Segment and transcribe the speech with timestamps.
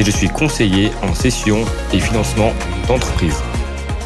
[0.00, 1.58] et je suis conseiller en session
[1.92, 2.54] et financement
[2.88, 3.36] d'entreprise.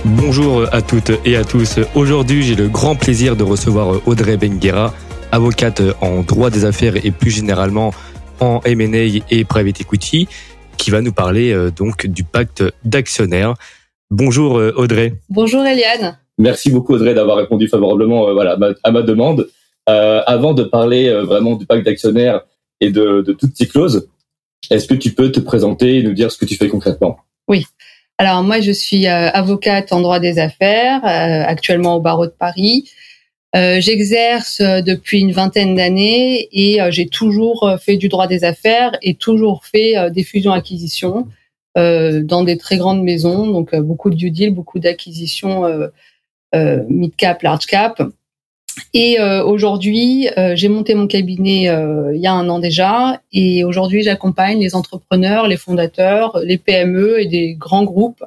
[0.05, 1.79] Bonjour à toutes et à tous.
[1.95, 4.93] Aujourd'hui, j'ai le grand plaisir de recevoir Audrey Benguera,
[5.31, 7.95] avocate en droit des affaires et plus généralement
[8.41, 10.27] en M&A et private equity,
[10.79, 13.55] qui va nous parler euh, donc du pacte d'actionnaires.
[14.11, 15.15] Bonjour euh, Audrey.
[15.31, 16.19] Bonjour Eliane.
[16.39, 19.47] Merci beaucoup Audrey d'avoir répondu favorablement euh, voilà, à ma demande.
[19.87, 22.41] avant de parler vraiment du pacte d'actionnaires
[22.81, 24.09] et de, de toutes ces clauses,
[24.71, 27.19] est-ce que tu peux te présenter et nous dire ce que tu fais concrètement?
[27.49, 27.65] Oui.
[28.19, 32.33] Alors moi, je suis euh, avocate en droit des affaires, euh, actuellement au barreau de
[32.33, 32.89] Paris.
[33.57, 39.15] Euh, j'exerce depuis une vingtaine d'années et j'ai toujours fait du droit des affaires et
[39.15, 41.29] toujours fait des fusions-acquisitions
[41.77, 45.63] dans des très grandes maisons, donc beaucoup de due deal, beaucoup d'acquisitions
[46.53, 48.03] mid-cap, large-cap.
[48.93, 53.21] Et euh, aujourd'hui, euh, j'ai monté mon cabinet euh, il y a un an déjà,
[53.33, 58.25] et aujourd'hui, j'accompagne les entrepreneurs, les fondateurs, les PME et des grands groupes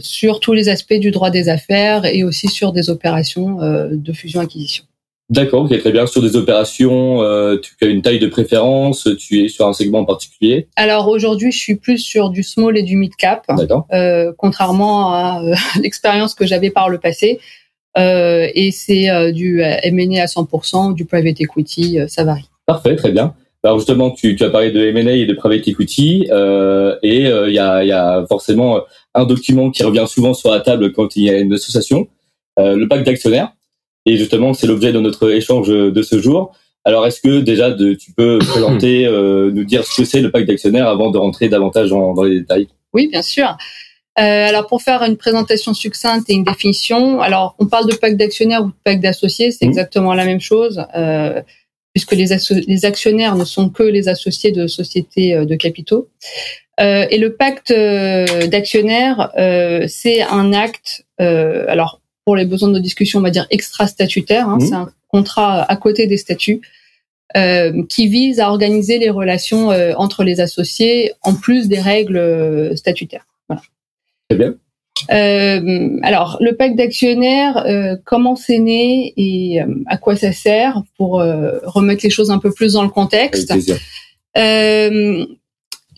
[0.00, 3.56] sur tous les aspects du droit des affaires et aussi sur des opérations
[3.90, 4.84] de fusion-acquisition.
[5.30, 6.06] D'accord, ok, très bien.
[6.06, 7.20] Sur des opérations,
[7.62, 10.68] tu as une taille de préférence, tu es sur un segment en particulier?
[10.76, 13.46] Alors aujourd'hui, je suis plus sur du small et du mid cap,
[14.36, 15.40] contrairement à
[15.80, 17.40] l'expérience que j'avais par le passé.
[17.98, 22.48] Euh, et c'est euh, du M&A à 100%, du private equity, euh, ça varie.
[22.66, 23.34] Parfait, très bien.
[23.62, 27.52] Alors justement, tu, tu as parlé de M&A et de private equity, euh, et il
[27.52, 28.80] y, a, y, a, forcément
[29.14, 32.08] un document qui revient souvent sur la table quand il y a une association,
[32.56, 33.52] le pacte d'actionnaires.
[34.06, 36.52] Et justement, c'est l'objet de notre échange de ce jour.
[36.86, 39.06] Alors, est-ce que déjà de, tu peux présenter,
[39.52, 42.40] nous dire ce que c'est le pacte d'actionnaires avant de rentrer davantage dans, dans les
[42.40, 42.68] détails?
[42.94, 43.58] Oui, bien sûr.
[44.20, 48.16] Euh, alors pour faire une présentation succincte et une définition, alors on parle de pacte
[48.16, 49.70] d'actionnaires ou de pacte d'associés, c'est mmh.
[49.70, 51.40] exactement la même chose, euh,
[51.94, 52.26] puisque les,
[52.66, 56.08] les, actionnaires ne sont que les associés de sociétés euh, de capitaux.
[56.80, 62.74] Euh, et le pacte euh, d'actionnaires, euh, c'est un acte, alors pour les besoins de
[62.74, 64.60] nos discussions, on va dire extra-statutaire, hein, mmh.
[64.60, 66.60] c'est un contrat à côté des statuts.
[67.88, 73.29] qui vise à organiser les relations entre les associés en plus des règles statutaires.
[74.34, 74.54] Bien.
[75.10, 80.82] Euh, alors, le pacte d'actionnaires, euh, comment c'est né et euh, à quoi ça sert
[80.96, 81.22] pour
[81.64, 83.52] remettre les choses un peu plus dans le contexte.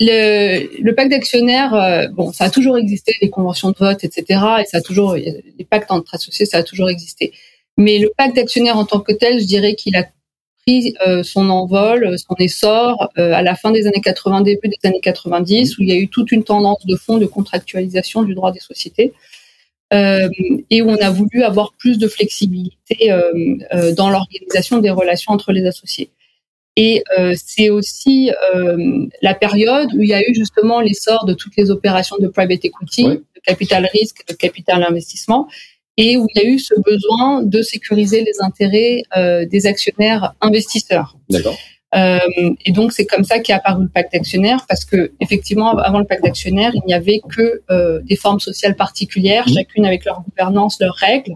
[0.00, 4.24] Le, le, pacte d'actionnaires, bon, ça a toujours existé, les conventions de vote, etc.
[4.60, 7.32] Et ça a toujours, les pactes entre associés, ça a toujours existé.
[7.76, 10.04] Mais le pacte d'actionnaires en tant que tel, je dirais qu'il a
[10.66, 14.88] pris euh, son envol, son essor euh, à la fin des années 80, début des
[14.88, 18.34] années 90, où il y a eu toute une tendance de fond de contractualisation du
[18.34, 19.12] droit des sociétés.
[19.92, 20.30] Euh,
[20.70, 23.10] et où on a voulu avoir plus de flexibilité
[23.94, 26.08] dans l'organisation des relations entre les associés.
[26.76, 28.30] Et c'est aussi
[29.20, 32.64] la période où il y a eu justement l'essor de toutes les opérations de private
[32.64, 35.46] equity, de capital risque, de capital investissement,
[36.02, 40.34] et où il y a eu ce besoin de sécuriser les intérêts euh, des actionnaires
[40.40, 41.16] investisseurs.
[41.30, 41.56] D'accord.
[41.94, 42.18] Euh,
[42.64, 46.06] et donc c'est comme ça qu'est apparu le pacte d'actionnaires parce que effectivement avant le
[46.06, 49.54] pacte d'actionnaires il n'y avait que euh, des formes sociales particulières, mmh.
[49.54, 51.34] chacune avec leur gouvernance, leurs règles,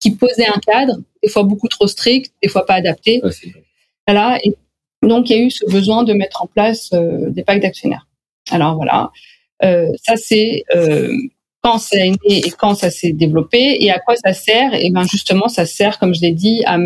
[0.00, 3.20] qui posaient un cadre, des fois beaucoup trop strict, des fois pas adapté.
[4.06, 4.38] voilà.
[4.44, 4.54] Et
[5.02, 8.06] donc il y a eu ce besoin de mettre en place des pactes d'actionnaires.
[8.50, 9.10] Alors voilà,
[9.60, 10.64] ça c'est
[11.66, 14.90] quand ça est né et quand ça s'est développé et à quoi ça sert Et
[14.90, 16.78] ben justement, ça sert, comme je l'ai dit, à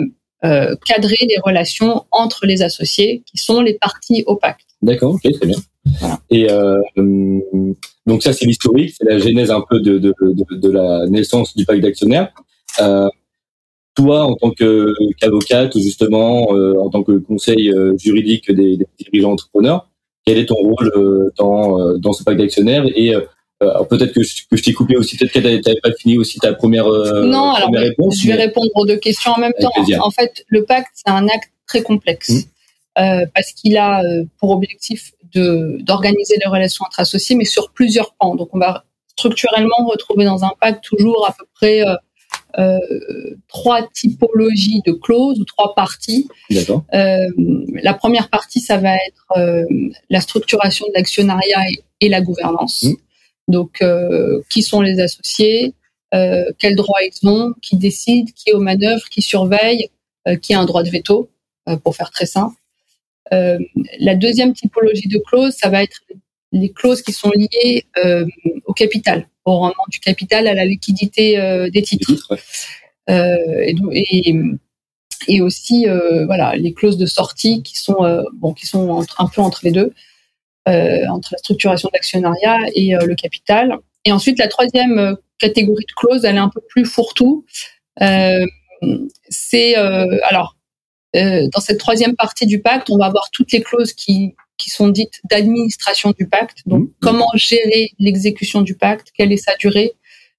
[0.45, 4.65] euh, cadrer les relations entre les associés qui sont les parties au pacte.
[4.81, 5.59] D'accord, ok, très bien.
[6.31, 6.81] Et euh,
[8.07, 11.55] donc ça, c'est l'historique, c'est la genèse un peu de, de, de, de la naissance
[11.55, 12.33] du pacte d'actionnaires.
[12.81, 13.09] Euh,
[13.95, 19.33] toi, en tant qu'avocate, justement, euh, en tant que conseil euh, juridique des, des, dirigeants
[19.33, 19.91] entrepreneurs,
[20.25, 23.15] quel est ton rôle euh, dans, dans ce pacte d'actionnaires et
[23.63, 26.39] euh, peut-être que je, je t'ai coupé aussi, peut-être que tu n'avais pas fini aussi
[26.39, 28.21] ta première, euh, non, alors, réponse.
[28.21, 29.71] Je vais répondre aux deux questions en même temps.
[30.01, 33.01] En fait, le pacte, c'est un acte très complexe mmh.
[33.01, 37.71] euh, parce qu'il a euh, pour objectif de d'organiser les relations entre associés, mais sur
[37.71, 38.35] plusieurs pans.
[38.35, 38.85] Donc, on va
[39.15, 41.83] structurellement retrouver dans un pacte toujours à peu près
[42.59, 42.79] euh,
[43.49, 46.27] trois typologies de clauses ou trois parties.
[46.51, 47.27] Euh,
[47.83, 49.69] la première partie, ça va être
[50.09, 51.61] la structuration de l'actionnariat
[52.01, 52.85] et, la gouvernance.
[52.85, 52.95] Mmh.
[53.51, 53.83] Donc,
[54.49, 55.75] qui sont les associés,
[56.13, 59.89] quels droits ils ont, qui décide, qui est aux manœuvres, qui surveille,
[60.43, 61.31] qui a un droit de veto,
[61.83, 62.57] pour faire très simple.
[63.31, 66.01] la deuxième typologie de clauses, ça va être
[66.53, 67.87] les clauses qui sont liées
[68.67, 71.37] au capital, au rendement du capital, à la liquidité
[71.73, 72.37] des titres.
[73.09, 74.35] et, et,
[75.29, 79.27] et aussi euh, voilà les clauses de sortie qui sont euh, bon qui sont un
[79.27, 79.93] peu entre les deux euh,
[80.67, 83.79] entre la structuration d'actionnariat et le capital.
[84.05, 87.45] Et ensuite la troisième catégorie de clauses elle est un peu plus fourre-tout.
[89.29, 90.57] C'est alors
[91.15, 94.89] dans cette troisième partie du pacte on va avoir toutes les clauses qui qui sont
[94.89, 96.59] dites d'administration du pacte.
[96.67, 96.93] Donc mmh.
[97.01, 99.09] comment gérer l'exécution du pacte?
[99.17, 99.93] Quelle est sa durée?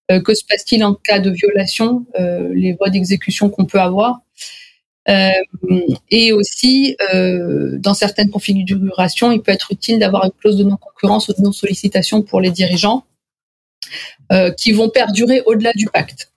[0.09, 2.05] Que se passe-t-il en cas de violation
[2.53, 4.21] les voies d'exécution qu'on peut avoir?
[4.21, 4.60] euh,
[5.07, 11.27] et aussi, euh, dans certaines configurations, il peut être utile d'avoir une clause de non-concurrence
[11.29, 13.03] ou de non-sollicitation pour les dirigeants
[14.31, 16.31] euh, qui vont perdurer au-delà du pacte.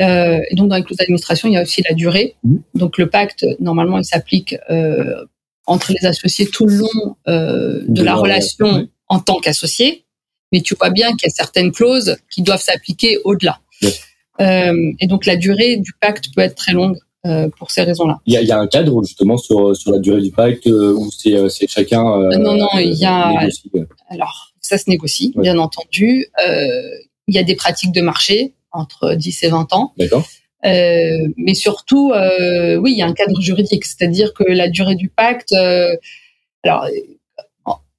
[0.00, 2.36] Euh, et donc, dans les clauses d'administration, il y a aussi la durée.
[2.44, 2.56] Mmh.
[2.74, 5.24] Donc, le pacte, normalement, il s'applique euh,
[5.66, 10.04] entre les associés tout le long euh, de, la, relation en tant qu'associé.
[10.52, 13.60] Mais tu vois bien qu'il y a certaines clauses qui doivent s'appliquer au-delà.
[14.38, 16.98] et donc, la durée du pacte peut être très longue.
[17.24, 18.18] Euh, pour ces raisons-là.
[18.26, 20.66] Il y, a, il y, a, un cadre justement sur, sur la durée du pacte
[20.66, 22.02] euh, où c'est, euh, c'est chacun.
[22.36, 23.46] non, non, il y a.
[24.08, 26.26] Alors, ça se négocie, bien entendu.
[27.28, 29.92] il y a des pratiques de marché entre 10 et 20 ans.
[29.98, 30.26] D'accord.
[30.64, 35.52] mais surtout, oui, il y a un cadre juridique, c'est-à-dire que la durée du pacte.
[36.64, 36.88] alors,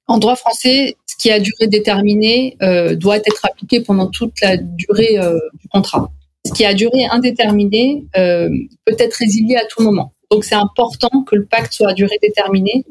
[0.06, 2.58] en droit français, ce qui a durée déterminée
[2.96, 5.18] doit être appliqué pendant toute la durée
[5.54, 6.10] du contrat
[6.46, 8.48] ce qui a duré indéterminée euh,
[8.84, 10.12] peut être résilié à tout moment.
[10.30, 12.84] Donc c'est important que le pacte soit à durée déterminée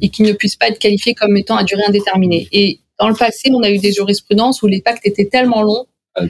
[0.00, 2.48] et qu'il ne puisse pas être qualifié comme étant à durée indéterminée.
[2.52, 5.86] Et dans le passé, on a eu des jurisprudences où les pactes étaient tellement longs
[6.14, 6.22] ah,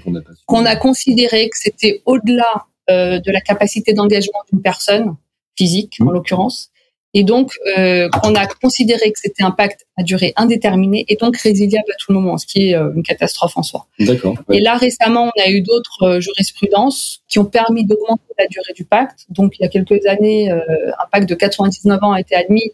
[0.47, 5.17] qu'on a considéré que c'était au-delà euh, de la capacité d'engagement d'une personne
[5.57, 6.13] physique, en mmh.
[6.13, 6.71] l'occurrence,
[7.19, 11.39] et donc, euh, on a considéré que c'était un pacte à durée indéterminée et donc
[11.39, 13.87] résiliable à tout moment, ce qui est euh, une catastrophe en soi.
[13.99, 14.37] D'accord.
[14.53, 18.75] Et là, récemment, on a eu d'autres euh, jurisprudences qui ont permis d'augmenter la durée
[18.75, 19.25] du pacte.
[19.31, 20.61] Donc, il y a quelques années, euh,
[20.99, 22.73] un pacte de 99 ans a été admis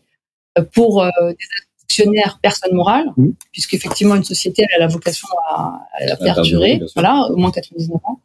[0.73, 1.47] pour des
[1.85, 3.29] actionnaires personnes morales, mmh.
[3.53, 8.21] puisqu'effectivement, une société elle a la vocation à, à perdurer, voilà, au moins 99 ans.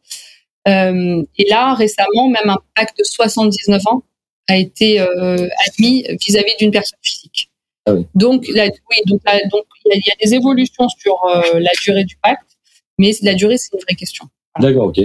[0.66, 4.02] et là, récemment, même un pacte de 79 ans
[4.48, 7.50] a été euh, admis vis-à-vis d'une personne physique.
[7.86, 12.16] Ah donc, oui, donc, donc il y, a des évolutions sur euh, la durée du
[12.16, 12.58] pacte,
[12.98, 14.26] mais la durée c'est une vraie question.
[14.58, 15.00] D'accord, ok.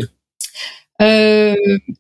[1.02, 1.56] Euh,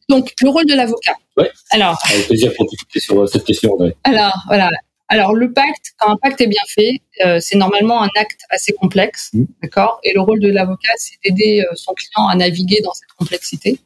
[0.09, 1.15] donc le rôle de l'avocat.
[1.37, 1.49] Ouais.
[1.71, 1.97] Alors.
[2.09, 3.77] Avec plaisir pour discuter sur cette question.
[4.03, 4.69] Alors voilà.
[5.09, 7.01] Alors le pacte, quand un pacte est bien fait,
[7.39, 9.43] c'est normalement un acte assez complexe, mmh.
[9.61, 9.99] d'accord?
[10.03, 13.79] Et le rôle de l'avocat, c'est d'aider son client à naviguer dans cette complexité.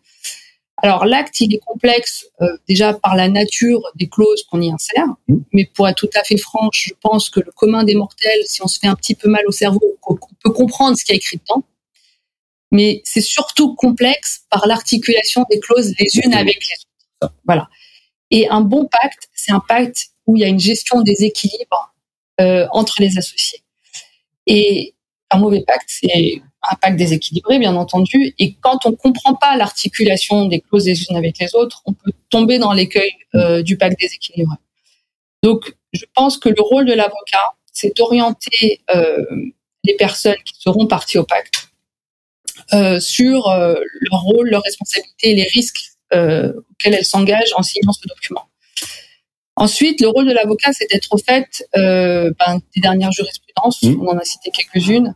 [0.83, 5.07] Alors l'acte, il est complexe euh, déjà par la nature des clauses qu'on y insère,
[5.27, 5.35] mmh.
[5.53, 8.61] mais pour être tout à fait franche, je pense que le commun des mortels, si
[8.61, 11.15] on se fait un petit peu mal au cerveau, on peut comprendre ce qui a
[11.15, 11.63] écrit dedans.
[12.71, 16.75] Mais c'est surtout complexe par l'articulation des clauses les unes avec les
[17.25, 17.33] autres.
[17.45, 17.69] Voilà.
[18.29, 21.95] Et un bon pacte, c'est un pacte où il y a une gestion des équilibres
[22.41, 23.63] euh, entre les associés.
[24.45, 24.93] Et
[25.31, 28.33] un mauvais pacte, c'est un pacte déséquilibré, bien entendu.
[28.39, 32.11] Et quand on comprend pas l'articulation des clauses les unes avec les autres, on peut
[32.29, 34.55] tomber dans l'écueil euh, du pacte déséquilibré.
[35.43, 39.23] Donc, je pense que le rôle de l'avocat, c'est d'orienter euh,
[39.83, 41.69] les personnes qui seront parties au pacte
[42.73, 48.07] euh, sur leur rôle, leurs responsabilités et les risques auxquels elles s'engagent en signant ce
[48.07, 48.45] document.
[49.55, 53.83] Ensuite, le rôle de l'avocat, c'est d'être au fait ben, des dernières jurisprudences.
[53.83, 54.01] Mmh.
[54.01, 55.15] On en a cité quelques-unes,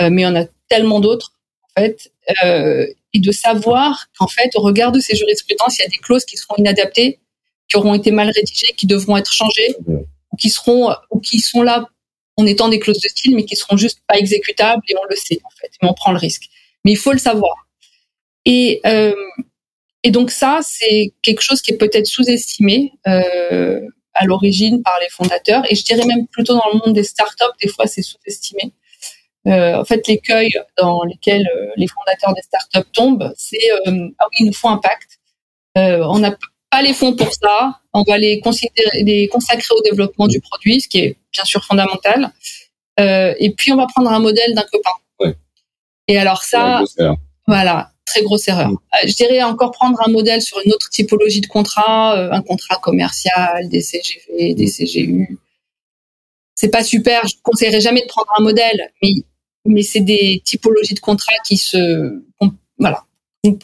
[0.00, 1.32] mais on a tellement d'autres,
[1.76, 2.12] en fait,
[2.44, 5.98] euh, et de savoir qu'en fait, au regard de ces jurisprudences, il y a des
[5.98, 7.20] clauses qui seront inadaptées,
[7.68, 11.62] qui auront été mal rédigées, qui devront être changées, ou qui seront, ou qui sont
[11.62, 11.86] là
[12.36, 15.16] en étant des clauses de style, mais qui seront juste pas exécutables, et on le
[15.16, 16.48] sait, en fait, mais on prend le risque.
[16.84, 17.66] Mais il faut le savoir.
[18.44, 19.14] Et, euh,
[20.04, 23.80] et donc ça, c'est quelque chose qui est peut-être sous-estimé euh,
[24.14, 27.44] à l'origine par les fondateurs, et je dirais même plutôt dans le monde des startups,
[27.60, 28.72] des fois c'est sous-estimé.
[29.48, 34.26] Euh, en fait, l'écueil dans lequel euh, les fondateurs des startups tombent, c'est euh, ah
[34.30, 35.18] oui, il nous faut un pacte.
[35.76, 36.36] on n'a
[36.70, 37.80] pas les fonds pour ça.
[37.94, 41.64] On va les, considérer, les consacrer au développement du produit, ce qui est bien sûr
[41.64, 42.30] fondamental.
[42.98, 45.34] et puis on va prendre un modèle d'un copain.
[46.10, 46.82] Et alors ça,
[47.46, 48.70] voilà, très grosse erreur.
[48.70, 48.78] Mm.
[49.06, 53.68] je dirais encore prendre un modèle sur une autre typologie de contrat, un contrat commercial,
[53.68, 54.70] des CGV, des mm.
[54.70, 55.38] CGU.
[56.54, 57.26] C'est pas super.
[57.28, 59.12] Je conseillerais jamais de prendre un modèle, mais
[59.68, 62.22] mais c'est des typologies de contrats qui se,
[62.78, 63.04] voilà,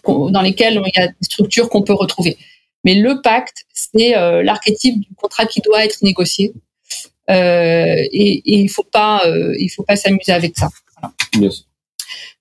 [0.06, 2.36] dans lesquelles il y a des structures qu'on peut retrouver.
[2.84, 4.10] Mais le pacte, c'est
[4.42, 6.52] l'archétype du contrat qui doit être négocié.
[7.28, 7.32] et,
[8.12, 9.22] et il faut pas,
[9.58, 10.68] il faut pas s'amuser avec ça.
[11.00, 11.50] Voilà.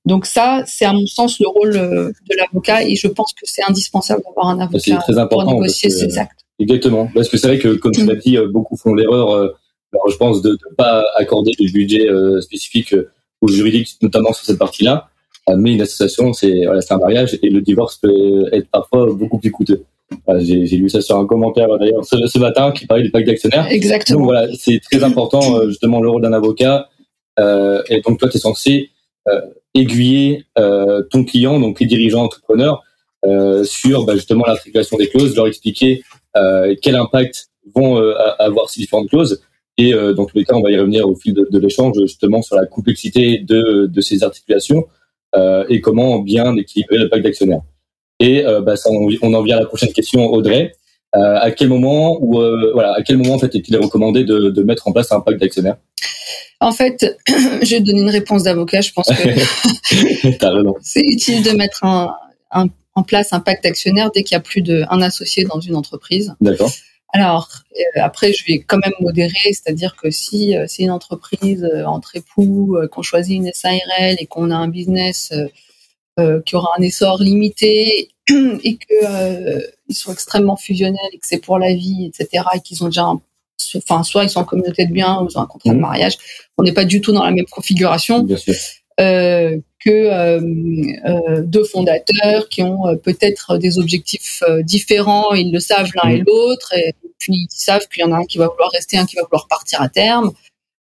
[0.06, 3.42] Donc ça, c'est à mon sens le rôle euh, de l'avocat et je pense que
[3.44, 6.40] c'est indispensable d'avoir un avocat pour négocier ces actes.
[6.60, 9.56] Exactement, parce que c'est vrai que comme tu l'as dit, euh, beaucoup font l'erreur, euh,
[10.10, 12.08] je pense, de ne pas accorder des budgets
[12.42, 12.96] spécifiques
[13.44, 15.10] aux juridiques, notamment sur cette partie-là.
[15.58, 19.52] Mais une association, c'est voilà, un mariage et le divorce peut être parfois beaucoup plus
[19.52, 19.84] coûteux.
[20.40, 23.68] J'ai lu ça sur un commentaire d'ailleurs ce, matin qui parlait du pacte d'actionnaires.
[23.70, 24.20] Exactement.
[24.20, 26.88] Donc voilà, c'est très important justement le rôle d'un avocat.
[27.38, 28.90] et donc toi, tu es censé
[29.74, 32.84] aiguiller euh, ton client, donc les dirigeants entrepreneurs,
[33.26, 36.04] euh, sur bah, justement l'articulation des clauses, leur expliquer
[36.36, 37.98] euh, quel impact vont
[38.40, 39.42] avoir ces différentes clauses.
[39.78, 42.44] Et dans tous les cas, on va y revenir au fil de, de l'échange justement
[42.44, 44.86] sur la complexité de, de ces articulations
[45.68, 47.62] et comment bien équilibrer le pacte d'actionnaires.
[48.20, 50.76] Et bah, ça, on, en vient à la prochaine question, Audrey.
[51.14, 52.34] à quel moment ou
[52.74, 55.40] voilà, à quel moment en fait est-il recommandé de, de mettre en place un pacte
[55.40, 55.78] d'actionnaires
[56.64, 58.82] en fait, je vais donner une réponse d'avocat.
[58.82, 59.14] Je pense que
[60.82, 65.02] c'est utile de mettre en place un pacte actionnaire dès qu'il y a plus d'un
[65.02, 66.34] associé dans une entreprise.
[66.42, 66.72] D'accord.
[67.16, 71.64] Alors, euh, après, je vais quand même modérer, c'est-à-dire que si euh, c'est une entreprise
[71.64, 75.32] euh, entre époux, qu'on choisit une SARL et qu'on a un business
[76.46, 81.74] qui aura un essor limité et qu'ils sont extrêmement fusionnels et que c'est pour la
[81.74, 83.22] vie, etc., et qu'ils ont déjà un
[83.76, 85.82] enfin, soit ils sont en communauté de biens ou ils ont un contrat de mmh.
[85.82, 86.18] mariage.
[86.58, 88.28] On n'est pas du tout dans la même configuration.
[89.00, 90.40] Euh, que euh,
[91.06, 96.26] euh, deux fondateurs qui ont peut-être des objectifs différents, ils le savent l'un et mmh.
[96.28, 96.94] l'autre, et
[97.30, 99.48] ils savent qu'il y en a un qui va vouloir rester, un qui va vouloir
[99.48, 100.32] partir à terme.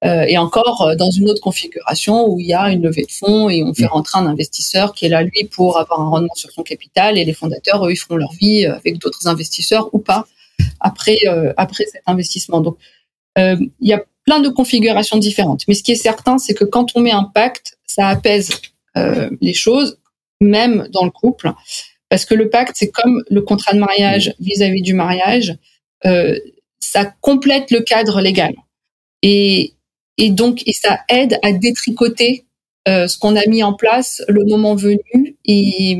[0.04, 3.64] et encore dans une autre configuration où il y a une levée de fonds et
[3.64, 3.98] on fait mmh.
[3.98, 7.24] rentrer un investisseur qui est là lui pour avoir un rendement sur son capital et
[7.24, 10.26] les fondateurs eux ils feront leur vie avec d'autres investisseurs ou pas
[10.80, 12.62] après euh, après cet investissement.
[12.62, 12.78] Donc
[13.38, 15.64] euh, il y a plein de configurations différentes.
[15.68, 18.52] Mais ce qui est certain, c'est que quand on met un pacte, ça apaise
[18.96, 19.98] euh, les choses,
[20.40, 21.52] même dans le couple,
[22.10, 25.58] parce que le pacte, c'est comme le contrat de mariage vis-à-vis du mariage,
[26.04, 28.54] ça complète le cadre légal.
[29.22, 29.74] Et,
[30.18, 32.46] et donc, et ça aide à détricoter
[32.86, 35.98] ce qu'on a mis en place le moment venu et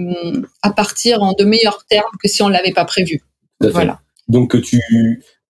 [0.62, 3.24] à partir en de meilleurs termes que si on l'avait pas prévu.
[3.62, 4.02] Voilà.
[4.28, 4.80] Donc tu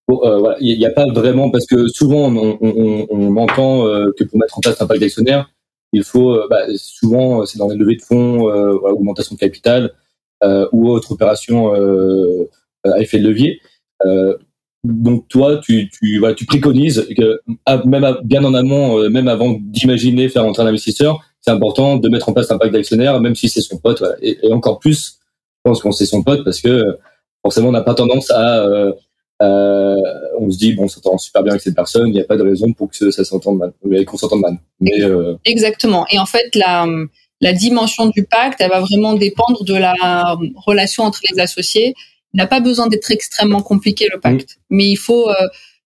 [0.10, 4.24] euh, il n'y a pas vraiment parce que souvent on, on, on entend euh, que
[4.24, 5.50] pour mettre en place un pacte d'actionnaires,
[5.94, 9.94] il faut euh, bah, souvent c'est dans les levées de fonds, augmentation de capital
[10.74, 11.72] ou autre opération
[12.84, 13.62] à effet de levier.
[14.84, 15.90] Donc toi, tu,
[16.48, 17.42] préconises que
[17.86, 22.30] même bien en amont, même avant d'imaginer faire entrer un investisseur, c'est important de mettre
[22.30, 24.02] en place un pacte d'actionnaires, même si c'est son pote.
[24.22, 25.20] Et, encore plus,
[25.58, 26.98] je pense qu'on c'est son pote parce que
[27.42, 28.94] forcément, on n'a pas tendance à euh,
[29.42, 29.96] euh,
[30.40, 32.38] on se dit bon, ça s'entend super bien avec cette personne, il n'y a pas
[32.38, 34.58] de raison pour que ça s'entende mal, qu'on s'entende mal.
[35.02, 36.06] Euh, Exactement.
[36.12, 41.20] Et en fait, la dimension du pacte, elle va vraiment dépendre de la relation entre
[41.30, 41.94] les associés.
[42.34, 44.76] Il n'a pas besoin d'être extrêmement compliqué le pacte, mm.
[44.76, 45.30] mais il faut,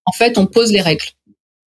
[0.05, 1.07] en fait, on pose les règles.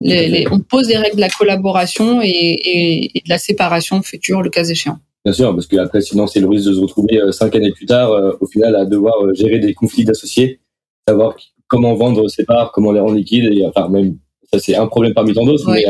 [0.02, 4.44] Les, on pose les règles de la collaboration et, et, et de la séparation future,
[4.44, 5.00] le cas échéant.
[5.28, 7.86] Bien sûr, parce qu'après, sinon, c'est le risque de se retrouver euh, cinq années plus
[7.86, 10.62] tard, euh, au final, à devoir euh, gérer des conflits d'associés,
[11.06, 11.36] savoir
[11.68, 14.18] comment vendre ses parts, comment les rendre liquides, et enfin, même,
[14.54, 15.84] ça, c'est un problème parmi tant d'autres, mais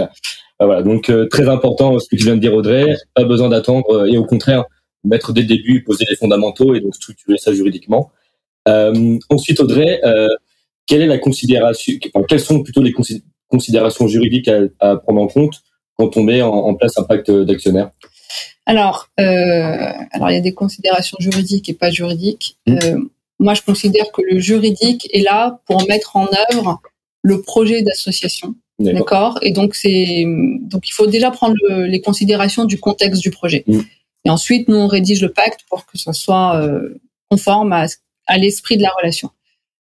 [0.59, 0.81] voilà.
[0.81, 4.25] Donc, très important, ce que tu viens de dire, Audrey, pas besoin d'attendre, et au
[4.25, 4.65] contraire,
[5.03, 8.09] mettre dès le début, poser les fondamentaux et donc structurer ça juridiquement.
[9.29, 10.01] Ensuite, Audrey,
[10.85, 12.93] quelle est la considération, enfin, quelles sont plutôt les
[13.47, 15.61] considérations juridiques à, prendre en compte
[15.95, 17.91] quand on met en, en place un pacte d'actionnaires?
[18.67, 22.57] Alors, euh, alors il y a des considérations juridiques et pas juridiques.
[22.67, 22.77] Mmh.
[22.83, 22.97] Euh,
[23.39, 26.81] moi, je considère que le juridique est là pour mettre en œuvre
[27.21, 28.55] le projet d'association.
[28.79, 29.39] D'accord.
[29.41, 30.23] Et donc c'est
[30.61, 31.55] donc il faut déjà prendre
[31.87, 33.63] les considérations du contexte du projet.
[33.65, 33.79] Mmh.
[34.25, 36.99] Et ensuite, nous on rédige le pacte pour que ça soit euh,
[37.31, 37.85] conforme à,
[38.27, 39.29] à l'esprit de la relation.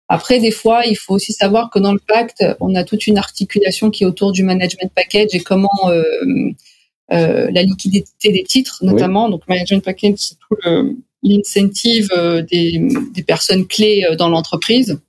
[0.07, 3.17] Après, des fois, il faut aussi savoir que dans le pacte, on a toute une
[3.17, 6.03] articulation qui est autour du management package et comment euh,
[7.11, 9.29] euh, la liquidité des titres notamment.
[9.29, 10.57] Donc management package, c'est tout
[11.23, 12.81] l'incentive euh, des,
[13.13, 14.99] des, personnes clés euh, dans l'entreprise.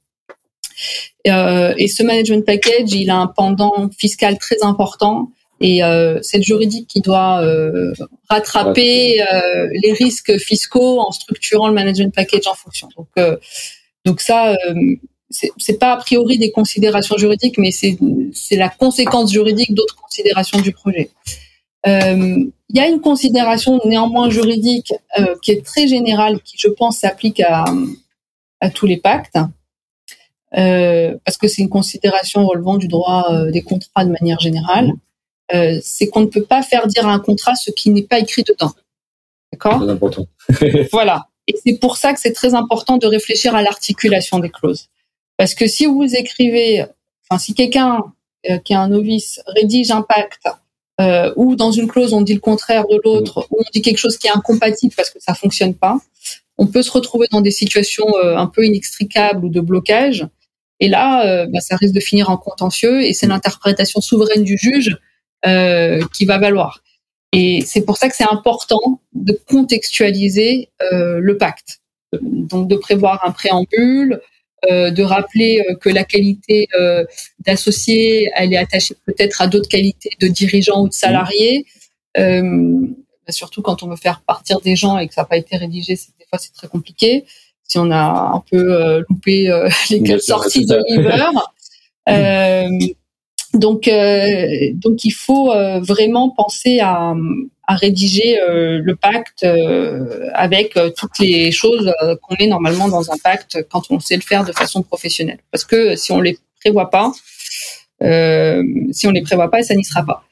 [1.26, 5.30] Euh, et ce management package, il a un pendant fiscal très important.
[5.60, 7.92] Et euh, c'est le juridique qui doit euh,
[8.30, 12.88] rattraper euh, les risques fiscaux en structurant le management package en fonction.
[12.96, 13.08] Donc,
[14.06, 14.56] donc ça,
[15.28, 20.72] c'est pas a priori des considérations juridiques, mais c'est la conséquence juridique d'autres considérations du
[20.72, 21.10] projet.
[21.84, 24.94] il y a une considération néanmoins juridique
[25.42, 27.66] qui est très générale, qui je pense s'applique à,
[28.60, 29.36] à tous les pactes,
[30.50, 34.94] parce que c'est une considération relevant du droit des contrats de manière générale.
[35.54, 38.18] Euh, c'est qu'on ne peut pas faire dire à un contrat ce qui n'est pas
[38.18, 38.72] écrit dedans.
[39.52, 39.82] D'accord?
[39.84, 40.26] C'est important.
[40.92, 41.26] voilà.
[41.46, 44.86] Et c'est pour ça que c'est très important de réfléchir à l'articulation des clauses.
[45.36, 46.84] Parce que si vous écrivez,
[47.28, 48.04] enfin, si quelqu'un
[48.48, 50.46] euh, qui est un novice rédige un pacte
[51.00, 53.98] euh, ou dans une clause on dit le contraire de l'autre, ou on dit quelque
[53.98, 55.98] chose qui est incompatible parce que ça fonctionne pas,
[56.58, 60.26] on peut se retrouver dans des situations un peu inextricables ou de blocage.
[60.78, 64.98] Et là, bah, ça risque de finir en contentieux et c'est l'interprétation souveraine du juge
[65.46, 66.82] euh, qui va valoir.
[67.32, 71.80] Et c'est pour ça que c'est important de contextualiser euh, le pacte.
[72.20, 74.20] Donc de prévoir un préambule,
[74.70, 76.68] euh, de rappeler que la qualité
[77.46, 81.64] d'associé, elle est attachée peut-être à d'autres qualités de dirigeants ou de salariés.
[82.16, 85.56] Bah, surtout quand on veut faire partir des gens et que ça n'a pas été
[85.56, 87.24] rédigé, des fois c'est très compliqué.
[87.62, 89.48] Si on a un peu loupé
[89.90, 91.30] les sorties de Liver.
[93.54, 97.14] Donc, euh, donc il faut euh, vraiment penser à,
[97.66, 99.44] à rédiger euh, le pacte
[100.34, 101.92] avec toutes les choses
[102.22, 105.38] qu'on met normalement dans un pacte quand on sait le faire de façon professionnelle.
[105.50, 107.12] Parce que si on les prévoit pas,
[108.00, 110.24] si on les prévoit pas, ça n'y sera pas.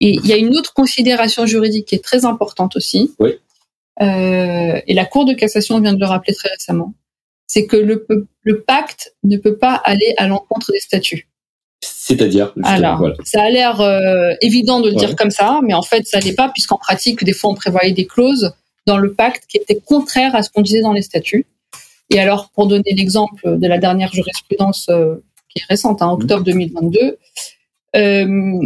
[0.00, 3.14] Et il y a une autre considération juridique qui est très importante aussi.
[3.18, 3.32] Oui.
[4.00, 6.94] et la Cour de cassation vient de le rappeler très récemment.
[7.46, 8.06] C'est que le,
[8.42, 11.28] le pacte ne peut pas aller à l'encontre des statuts.
[11.82, 16.06] C'est-à-dire Alors, ça a l'air euh, évident de le dire comme ça, mais en fait,
[16.06, 18.54] ça n'est pas, puisqu'en pratique, des fois, on prévoyait des clauses
[18.86, 21.46] dans le pacte qui étaient contraires à ce qu'on disait dans les statuts.
[22.10, 25.16] Et alors, pour donner l'exemple de la dernière jurisprudence euh,
[25.48, 27.18] qui est récente, en hein, octobre 2022,
[27.96, 28.60] euh,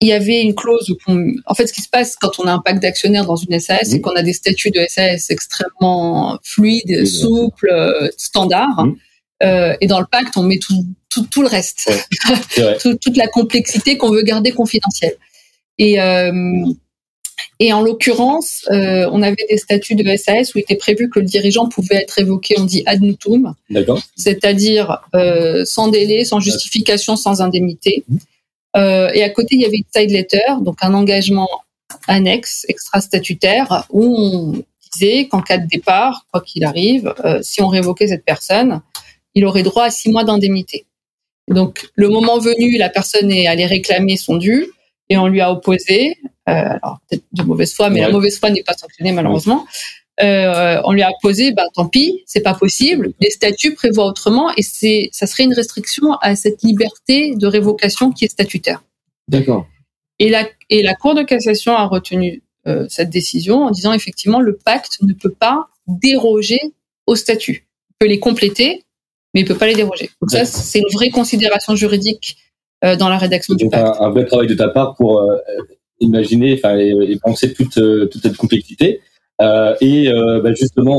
[0.00, 1.12] il y avait une clause où,
[1.46, 3.90] en fait, ce qui se passe quand on a un pacte d'actionnaires dans une SAS,
[3.90, 7.70] c'est qu'on a des statuts de SAS extrêmement fluides, souples,
[8.16, 8.86] standards.
[9.42, 10.84] Euh, et dans le pacte, on met tout,
[11.16, 11.90] tout, tout le reste,
[13.00, 15.16] toute la complexité qu'on veut garder confidentielle.
[15.78, 16.64] Et, euh,
[17.58, 21.18] et en l'occurrence, euh, on avait des statuts de SAS où il était prévu que
[21.18, 23.54] le dirigeant pouvait être évoqué, on dit ad nutum,
[24.14, 28.04] c'est-à-dire euh, sans délai, sans justification, sans indemnité.
[28.08, 28.16] Mmh.
[29.14, 31.48] Et à côté, il y avait une side letter, donc un engagement
[32.08, 38.08] annexe extra-statutaire où on disait qu'en cas de départ, quoi qu'il arrive, si on révoquait
[38.08, 38.82] cette personne,
[39.34, 40.84] il aurait droit à six mois d'indemnité.
[41.48, 44.66] Donc, le moment venu, la personne est allée réclamer son dû
[45.08, 46.16] et on lui a opposé.
[46.48, 49.66] Euh, alors, peut-être de mauvaise foi, mais la mauvaise foi n'est pas sanctionnée malheureusement.
[50.22, 53.12] Euh, on lui a opposé, bah tant pis, c'est pas possible.
[53.20, 58.10] Les statuts prévoient autrement et c'est, ça serait une restriction à cette liberté de révocation
[58.10, 58.82] qui est statutaire.
[59.28, 59.66] D'accord.
[60.18, 64.40] Et la, et la Cour de cassation a retenu euh, cette décision en disant effectivement
[64.40, 66.60] le pacte ne peut pas déroger
[67.06, 67.66] au statut.
[67.90, 68.84] Il peut les compléter,
[69.36, 70.08] mais il peut pas les déroger.
[70.22, 72.38] Donc ça, c'est une vraie considération juridique
[72.82, 74.00] euh, dans la rédaction du pacte.
[74.00, 75.36] Un, un, vrai travail de ta part pour euh,
[76.00, 79.02] imaginer, enfin, et, penser toute, euh, toute cette complexité.
[79.82, 80.10] et
[80.42, 80.98] bah, justement,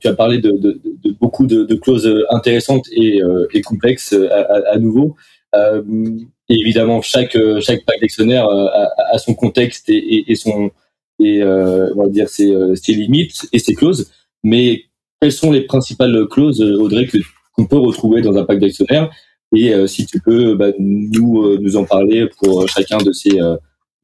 [0.00, 3.22] tu as parlé de, de, de beaucoup de, clauses intéressantes et,
[3.54, 5.16] et complexes à, à, nouveau.
[5.54, 10.70] et évidemment, chaque chaque pacte d'actionnaires a, a, son contexte et son
[11.18, 14.10] et on va dire ses, ses limites et ses clauses.
[14.44, 14.84] Mais
[15.22, 17.16] quelles sont les principales clauses, euh, Audrey, que
[17.52, 19.08] qu'on peut retrouver dans un pacte d'actionnaires?
[19.54, 23.38] Et euh, si tu peux bah, nous euh, nous en parler pour chacun de ces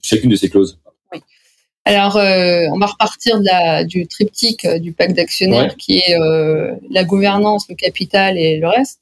[0.01, 0.79] chacune de ces clauses.
[1.13, 1.19] Oui.
[1.85, 6.17] Alors, on va repartir de la, du triptyque du pacte d'actionnaires qui est
[6.89, 9.01] la gouvernance, le capital et le reste.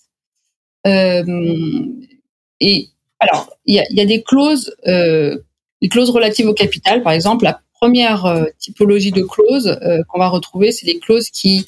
[2.60, 2.88] et
[3.20, 7.44] alors, il y a, y a, des clauses, des clauses relatives au capital, par exemple.
[7.44, 11.66] La première typologie de clauses qu'on va retrouver, c'est les clauses qui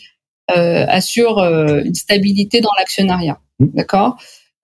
[0.54, 3.40] assure euh, une stabilité dans l'actionnariat.
[3.58, 3.66] Mmh.
[3.74, 4.16] D'accord?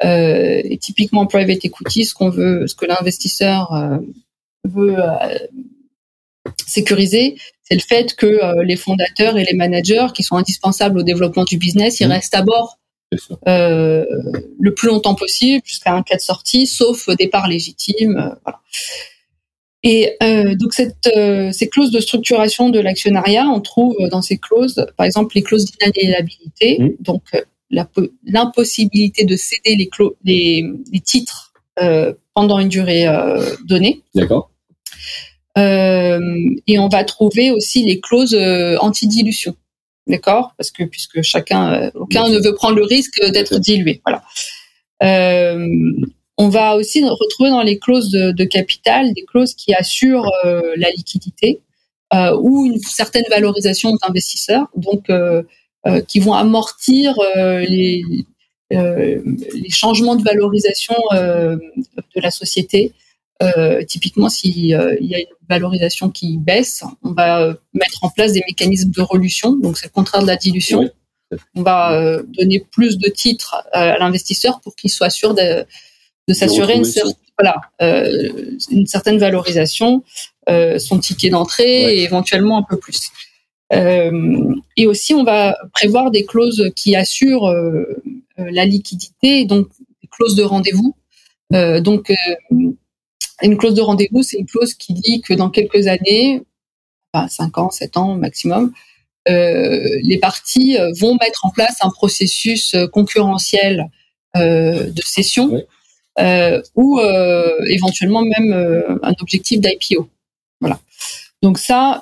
[0.04, 3.72] Euh, Et typiquement private equity, ce qu'on veut, ce que l'investisseur
[4.64, 4.96] veut
[6.66, 11.44] sécuriser, c'est le fait que les fondateurs et les managers qui sont indispensables au développement
[11.44, 12.12] du business, ils mmh.
[12.12, 12.78] restent à bord
[13.46, 14.04] euh,
[14.58, 18.36] le plus longtemps possible jusqu'à un cas de sortie, sauf départ légitime.
[18.44, 18.60] voilà.
[19.86, 24.38] Et euh, donc cette, euh, ces clauses de structuration de l'actionnariat, on trouve dans ces
[24.38, 26.90] clauses, par exemple, les clauses d'inaliénabilité, mmh.
[27.00, 29.90] donc euh, l'impossibilité de céder les,
[30.24, 33.06] les, les titres euh, pendant une durée
[33.66, 34.02] donnée.
[34.14, 34.50] D'accord.
[35.56, 38.36] et on va trouver aussi les clauses
[38.80, 39.54] anti-dilution.
[40.06, 40.52] D'accord?
[40.56, 44.00] Parce que puisque chacun, aucun ne veut prendre le risque d'être dilué.
[44.04, 44.22] Voilà.
[46.36, 51.60] On va aussi retrouver dans les clauses de, capital des clauses qui assurent la liquidité
[52.12, 55.10] ou une certaine valorisation aux investisseurs, donc
[56.08, 58.02] qui vont amortir les,
[58.70, 62.92] les changements de valorisation de la société
[63.42, 68.10] euh, typiquement, s'il euh, y a une valorisation qui baisse, on va euh, mettre en
[68.10, 69.56] place des mécanismes de relution.
[69.56, 70.88] Donc, c'est le contraire de la dilution.
[71.56, 75.66] On va donner plus de titres à l'investisseur pour qu'il soit sûr de,
[76.32, 76.86] s'assurer une,
[77.38, 77.60] voilà,
[78.70, 80.02] une certaine valorisation,
[80.46, 83.10] son ticket d'entrée et éventuellement un peu plus.
[83.72, 87.52] et aussi, on va prévoir des clauses qui assurent
[88.38, 89.68] la liquidité, donc
[90.02, 90.94] des clauses de rendez-vous.
[91.50, 92.12] donc,
[93.42, 96.42] une clause de rendez-vous, c'est une clause qui dit que dans quelques années,
[97.12, 98.72] enfin 5 ans, 7 ans maximum,
[99.28, 103.90] euh, les parties euh, vont mettre en place un processus euh, concurrentiel
[104.36, 105.62] de cession
[106.74, 107.00] ou
[107.68, 110.08] éventuellement même un objectif d'IPO.
[110.60, 110.80] Voilà.
[111.42, 112.00] Donc ça,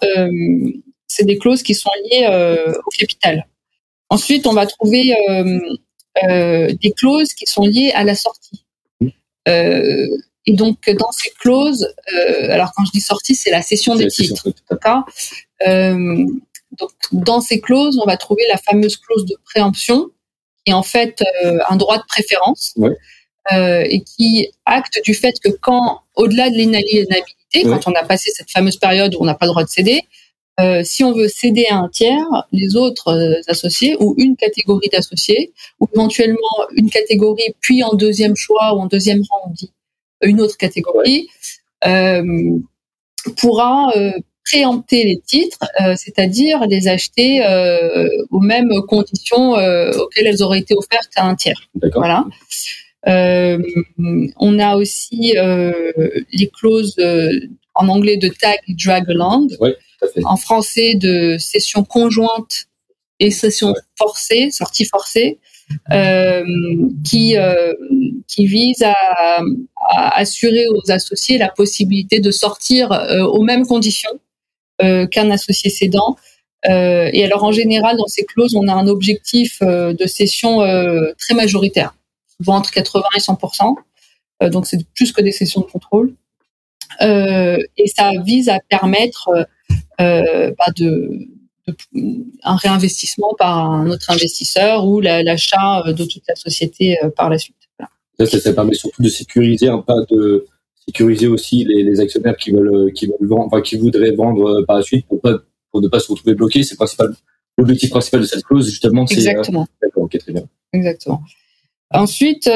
[1.07, 2.27] c'est des clauses qui sont liées
[2.85, 3.47] au capital.
[4.11, 5.15] Ensuite, on va trouver
[6.23, 8.65] des clauses qui sont liées à la sortie.
[10.47, 14.09] Et donc, dans ces clauses, euh, alors quand je dis sortie, c'est la cession des
[14.09, 14.49] titres.
[15.67, 16.27] Euh,
[16.79, 20.11] donc, dans ces clauses, on va trouver la fameuse clause de préemption,
[20.65, 22.75] qui est en fait euh, un droit de préférence,
[23.53, 28.31] euh, et qui acte du fait que quand, au-delà de l'inaliénabilité, quand on a passé
[28.33, 30.01] cette fameuse période où on n'a pas le droit de céder,
[30.61, 34.89] euh, si on veut céder à un tiers, les autres euh, associés ou une catégorie
[34.91, 39.73] d'associés, ou éventuellement une catégorie, puis en deuxième choix ou en deuxième rang, on dit
[40.23, 41.29] une autre catégorie,
[41.87, 42.59] euh,
[43.37, 44.13] pourra euh,
[44.45, 47.41] préempter les titres, euh, c'est-à-dire les acheter
[48.31, 51.69] aux mêmes conditions auxquelles elles auraient été offertes à un tiers.
[51.95, 52.25] Voilà.
[53.07, 56.97] On a aussi les clauses
[57.75, 59.49] en anglais de tag drag along,
[60.25, 62.67] en français de cession conjointe
[63.19, 65.39] et cession forcée, sortie forcée.
[65.91, 66.45] Euh,
[67.05, 67.73] qui, euh,
[68.29, 69.41] qui vise à,
[70.15, 74.11] assurer aux associés la possibilité de sortir euh, aux mêmes conditions
[75.13, 76.17] qu'un associé cédant.
[76.65, 80.59] et alors en général, dans ces clauses, on a un objectif de cession
[81.17, 81.95] très majoritaire,
[82.43, 83.39] souvent entre 80 et 100
[84.51, 86.15] donc c'est plus que des sessions de contrôle.
[87.01, 89.31] et ça vise à permettre
[89.99, 91.29] bah, de,
[92.43, 97.31] un réinvestissement par un autre investisseur ou l'achat euh, de toute la société euh, par
[97.31, 97.57] la suite.
[98.19, 100.47] Ça, permet surtout de sécuriser un pas de
[100.87, 104.77] sécuriser aussi les, actionnaires qui veulent qui veulent vendre, enfin, qui voudraient vendre euh, par
[104.77, 105.39] la suite pour pas
[105.71, 106.63] pour ne pas se retrouver bloqués.
[106.63, 107.15] C'est principal
[107.59, 109.07] l'objectif principal de cette clause justement.
[109.07, 109.67] Exactement.
[109.81, 110.45] D'accord, ok, très bien.
[110.73, 111.23] Exactement.
[111.95, 112.51] Ensuite,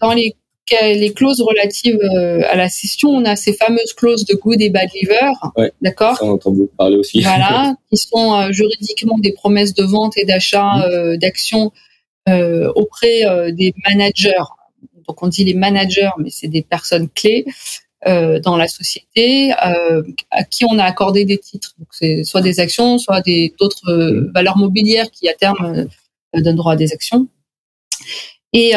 [0.00, 0.36] dans les
[0.72, 4.70] les clauses relatives euh, à la cession, on a ces fameuses clauses de good et
[4.70, 7.22] bad liver, d'accord On entend beaucoup parler aussi.
[7.22, 10.82] Voilà, qui sont euh, juridiquement des promesses de vente et d'achat mmh.
[10.82, 11.72] euh, d'actions
[12.74, 14.32] auprès des managers.
[15.06, 17.44] Donc on dit les managers, mais c'est des personnes clés
[18.04, 21.74] dans la société à qui on a accordé des titres.
[21.78, 25.86] Donc c'est soit des actions, soit des d'autres valeurs mobilières qui à terme
[26.34, 27.28] donnent droit à des actions.
[28.52, 28.72] Et,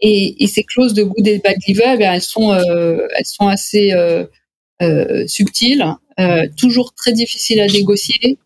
[0.00, 3.92] et, et, ces clauses de good et bad liver, elles sont, euh, elles sont assez
[3.92, 4.24] euh,
[4.82, 5.84] euh, subtiles,
[6.18, 8.38] euh, toujours très difficiles à négocier,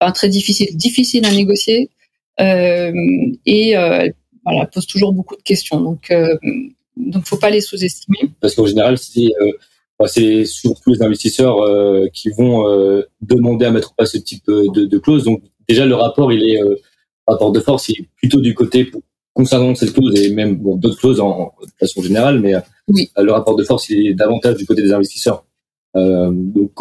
[0.00, 1.90] enfin très difficiles, difficiles à négocier,
[2.40, 2.92] euh,
[3.46, 4.08] et euh,
[4.44, 5.80] voilà, posent toujours beaucoup de questions.
[5.80, 6.12] Donc,
[6.96, 8.30] donc, faut pas les sous-estimer.
[8.40, 9.32] Parce qu'en général, c'est
[10.06, 11.58] c'est surtout les investisseurs
[12.12, 12.64] qui vont
[13.20, 15.24] demander à mettre en place ce type de, de clause.
[15.24, 16.58] Donc déjà le rapport, il est
[17.26, 18.90] rapport de force, il est plutôt du côté
[19.34, 22.60] concernant cette clause et même d'autres clauses en, façon générale, mais euh,
[23.18, 25.44] le rapport de force il est davantage du côté des investisseurs.
[25.96, 26.72] Euh, donc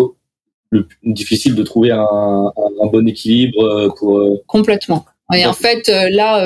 [0.70, 5.06] le, difficile de trouver un, un, bon équilibre euh, pour euh, complètement.
[5.34, 6.46] Et en fait, là,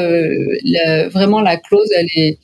[1.09, 2.39] vraiment la clause, elle est,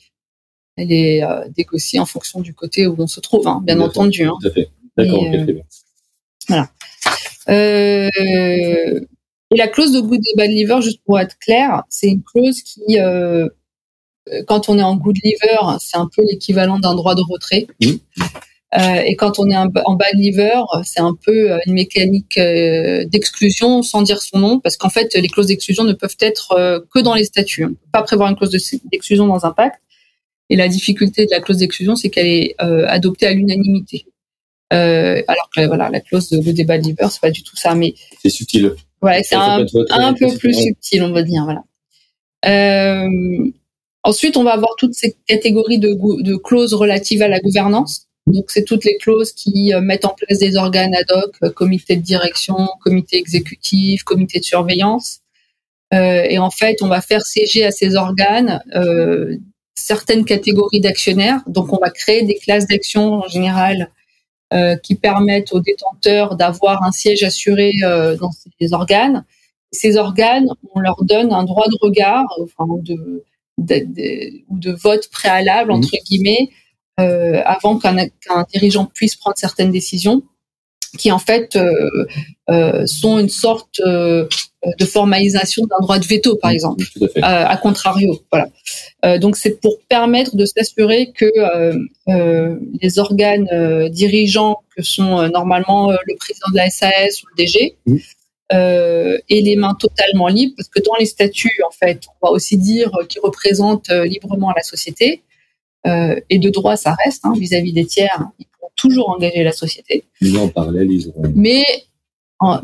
[0.76, 1.22] elle est
[1.56, 4.24] négociée en fonction du côté où on se trouve, hein, bien entendu.
[4.24, 4.36] Hein.
[4.40, 4.68] Tout à fait.
[4.96, 5.24] D'accord.
[6.48, 6.68] Voilà.
[9.52, 12.22] Euh, et la clause de good et bad liver, juste pour être clair, c'est une
[12.22, 13.48] clause qui, euh,
[14.46, 17.66] quand on est en good liver, c'est un peu l'équivalent d'un droit de retrait.
[18.78, 23.04] Euh, et quand on est en bad liver, c'est un peu euh, une mécanique euh,
[23.04, 26.80] d'exclusion sans dire son nom, parce qu'en fait, les clauses d'exclusion ne peuvent être euh,
[26.92, 27.64] que dans les statuts.
[27.64, 29.80] On ne peut pas prévoir une clause d'exclusion dans un pacte.
[30.48, 34.06] Et la difficulté de la clause d'exclusion, c'est qu'elle est, adoptée à l'unanimité.
[34.70, 37.74] alors que voilà, la clause de good et bad liver, c'est pas du tout ça,
[37.74, 38.74] mais c'est subtil.
[39.02, 41.44] Ouais, c'est un, un peu plus subtil, on va dire.
[41.44, 41.62] Voilà.
[42.46, 43.08] Euh,
[44.04, 48.08] Ensuite, on va avoir toutes ces catégories de, de clauses relatives à la gouvernance.
[48.26, 52.02] Donc, c'est toutes les clauses qui mettent en place des organes ad hoc, comité de
[52.02, 55.20] direction, comité exécutif, comité de surveillance.
[55.94, 59.36] Euh, et en fait, on va faire siéger à ces organes euh,
[59.74, 61.40] certaines catégories d'actionnaires.
[61.46, 63.86] Donc, on va créer des classes d'actions en général euh,
[64.82, 69.24] qui permettent aux détenteurs d'avoir un siège assuré euh, dans ces organes.
[69.70, 73.24] Ces organes, on leur donne un droit de regard, enfin, de,
[73.58, 75.76] de, ou de vote préalable mmh.
[75.76, 76.50] entre guillemets,
[77.00, 77.96] euh, avant qu'un
[78.52, 80.22] dirigeant puisse prendre certaines décisions,
[80.98, 81.58] qui en fait
[82.86, 83.80] sont une sorte
[84.78, 88.22] de formalisation d'un droit de veto, par mmh, exemple, euh, à contrario.
[88.30, 88.48] Voilà.
[89.04, 91.26] Euh, donc c'est pour permettre de s'assurer que
[92.08, 97.76] euh, les organes dirigeants, que sont normalement le président de la SAS ou le DG,
[97.86, 97.96] mmh.
[98.50, 102.56] aient les mains totalement libres, parce que dans les statuts, en fait, on va aussi
[102.56, 105.22] dire qu'ils représentent librement la société.
[105.84, 110.04] et de droit, ça reste hein, vis-à-vis des tiers, ils pourront toujours engager la société.
[110.20, 111.32] Mais en parallèle, ils auront...
[111.34, 111.64] Mais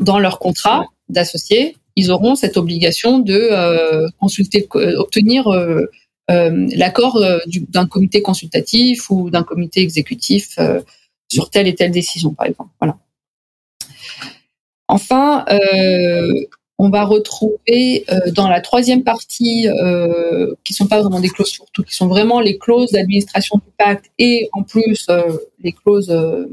[0.01, 5.85] dans leur contrat d'associé, ils auront cette obligation de euh, consulter, euh, obtenir euh,
[6.27, 7.23] l'accord
[7.69, 10.59] d'un comité consultatif ou d'un comité exécutif
[11.27, 12.69] sur telle et telle décision, par exemple.
[12.79, 12.97] Voilà.
[14.87, 15.45] Enfin,
[16.79, 21.83] on va retrouver dans la troisième partie, euh, qui sont pas vraiment des clauses surtout,
[21.83, 25.07] qui sont vraiment les clauses d'administration du pacte et en plus
[25.61, 26.49] les clauses de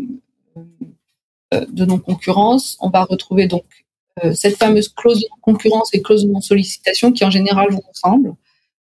[1.85, 2.77] non-concurrence.
[2.81, 3.65] On va retrouver donc
[4.25, 8.35] euh, cette fameuse clause de concurrence et clause de non-sollicitation qui en général vont ensemble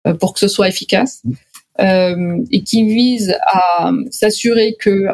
[0.07, 1.23] euh, pour que ce soit efficace.
[1.79, 5.09] Euh, et qui vise à s'assurer que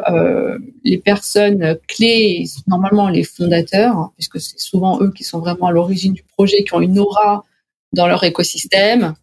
[0.85, 6.13] les personnes clés, normalement les fondateurs, puisque c'est souvent eux qui sont vraiment à l'origine
[6.13, 7.43] du projet, qui ont une aura
[7.91, 9.13] dans leur écosystème,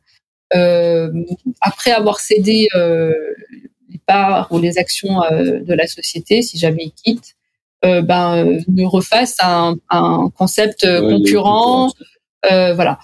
[0.50, 7.36] après avoir cédé les parts ou les actions de la société, si jamais ils quittent,
[7.82, 11.90] euh, ben euh, ne refasse un, un concept concurrent,
[12.50, 12.98] euh, voilà.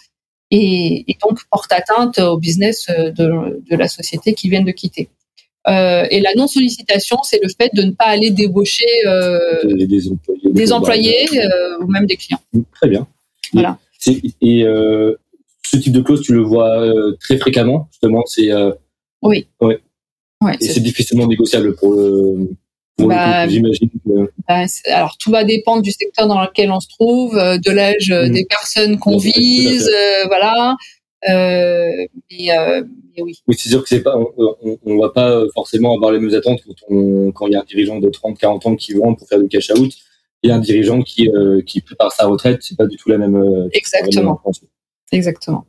[0.50, 5.08] Et, et, donc porte atteinte au business de, de la société qui vient de quitter.
[5.68, 10.08] Euh, et la non sollicitation, c'est le fait de ne pas aller débaucher euh, des
[10.08, 11.26] employés, des employés
[11.80, 12.40] ou même des clients.
[12.52, 13.06] Mmh, très bien.
[13.52, 13.78] Voilà.
[14.42, 14.64] Et,
[15.64, 16.80] ce type de clause, tu le vois
[17.18, 18.22] très fréquemment, justement.
[18.26, 18.50] C'est
[19.22, 19.48] oui.
[19.60, 19.80] Ouais.
[20.42, 22.50] ouais et c'est difficilement négociable pour le
[22.98, 23.90] bah, j'imagine.
[24.48, 28.10] Bah, alors tout va dépendre du secteur dans lequel on se trouve, euh, de l'âge
[28.10, 28.32] euh, mm.
[28.32, 30.76] des personnes qu'on vise, euh, voilà.
[31.28, 31.90] Euh,
[32.30, 33.40] mais, oui.
[33.48, 36.60] Oui, c'est sûr que c'est pas, on, on, va pas forcément avoir les mêmes attentes
[36.66, 39.28] quand, on, quand il y a un dirigeant de 30, 40 ans qui rentre pour
[39.28, 39.92] faire du cash out
[40.42, 41.30] et un dirigeant qui,
[41.64, 43.68] qui prépare sa retraite, c'est pas du tout la même.
[43.72, 44.40] Exactement.
[45.12, 45.66] Exactement.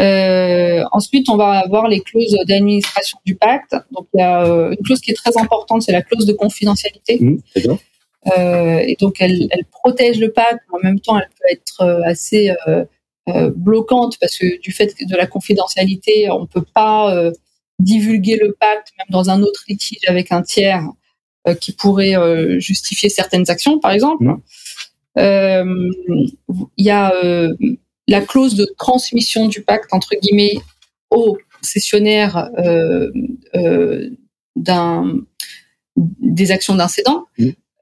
[0.00, 3.76] Euh, ensuite, on va avoir les clauses d'administration du pacte.
[3.92, 6.32] Donc, il y a euh, une clause qui est très importante, c'est la clause de
[6.32, 7.18] confidentialité.
[7.20, 7.38] Mmh,
[8.38, 10.60] euh, et donc, elle, elle, protège le pacte.
[10.72, 12.84] En même temps, elle peut être euh, assez euh,
[13.54, 17.30] bloquante parce que du fait de la confidentialité, on peut pas
[17.78, 20.82] divulguer le pacte, même dans un autre litige avec un tiers
[21.60, 22.14] qui pourrait
[22.60, 24.24] justifier certaines actions, par exemple.
[24.24, 25.90] Mmh.
[26.76, 27.12] Il y a
[28.08, 30.54] la clause de transmission du pacte entre guillemets
[31.10, 33.10] au cessionnaire euh,
[33.54, 34.10] euh,
[34.56, 35.20] d'un
[35.96, 37.26] des actions d'un cédant.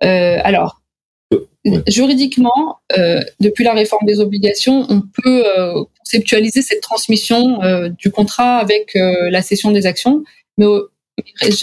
[0.03, 0.83] Euh, alors,
[1.87, 2.81] juridiquement,
[3.39, 5.45] depuis la réforme des obligations, on peut
[5.99, 7.61] conceptualiser cette transmission
[7.97, 10.25] du contrat avec la cession des actions,
[10.59, 10.67] mais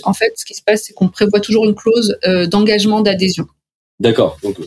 [0.03, 2.17] en fait, ce qui se passe, c'est qu'on prévoit toujours une clause
[2.49, 3.47] d'engagement d'adhésion.
[3.99, 4.37] D'accord.
[4.41, 4.57] Donc,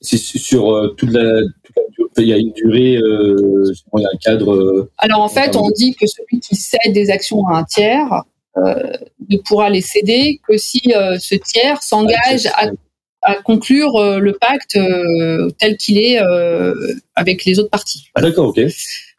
[0.00, 1.42] c'est sur toute la,
[2.22, 4.54] il y a une durée, euh, il y a un cadre.
[4.54, 8.22] Euh, Alors en fait, on dit que celui qui cède des actions à un tiers
[8.56, 8.92] euh,
[9.28, 12.70] ne pourra les céder que si ce tiers s'engage à,
[13.44, 14.78] conclure le pacte
[15.58, 16.18] tel qu'il est
[17.14, 18.06] avec les autres parties.
[18.14, 18.60] Ah d'accord, ok.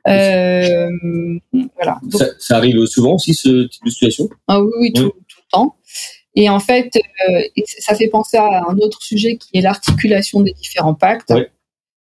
[0.06, 2.00] voilà.
[2.40, 4.30] ça, arrive souvent aussi ce type de situation?
[4.48, 5.76] Ah oui, oui, tout, le temps.
[6.36, 6.90] Et en fait,
[7.80, 11.34] ça fait penser à un autre sujet qui est l'articulation des différents pactes.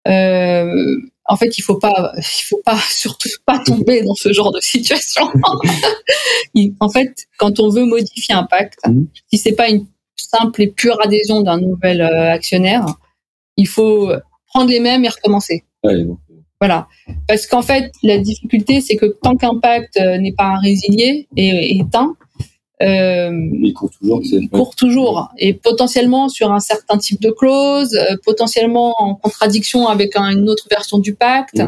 [0.07, 4.61] En fait, il faut pas, il faut pas surtout pas tomber dans ce genre de
[4.61, 5.25] situation.
[6.81, 9.05] en fait, quand on veut modifier un pacte, mmh.
[9.31, 9.87] si c'est pas une
[10.17, 12.85] simple et pure adhésion d'un nouvel euh, actionnaire,
[13.57, 14.13] il faut
[14.47, 15.65] prendre les mêmes et recommencer.
[16.61, 16.89] Voilà,
[17.27, 21.79] parce qu'en fait, la difficulté, c'est que tant qu'un pacte euh, n'est pas résilié et
[21.79, 22.17] éteint,
[22.83, 23.31] euh,
[23.63, 24.21] il court toujours.
[24.23, 25.29] Il court toujours.
[25.39, 30.67] Et potentiellement sur un certain type de clause, euh, potentiellement en contradiction avec une autre
[30.71, 31.63] version du pacte,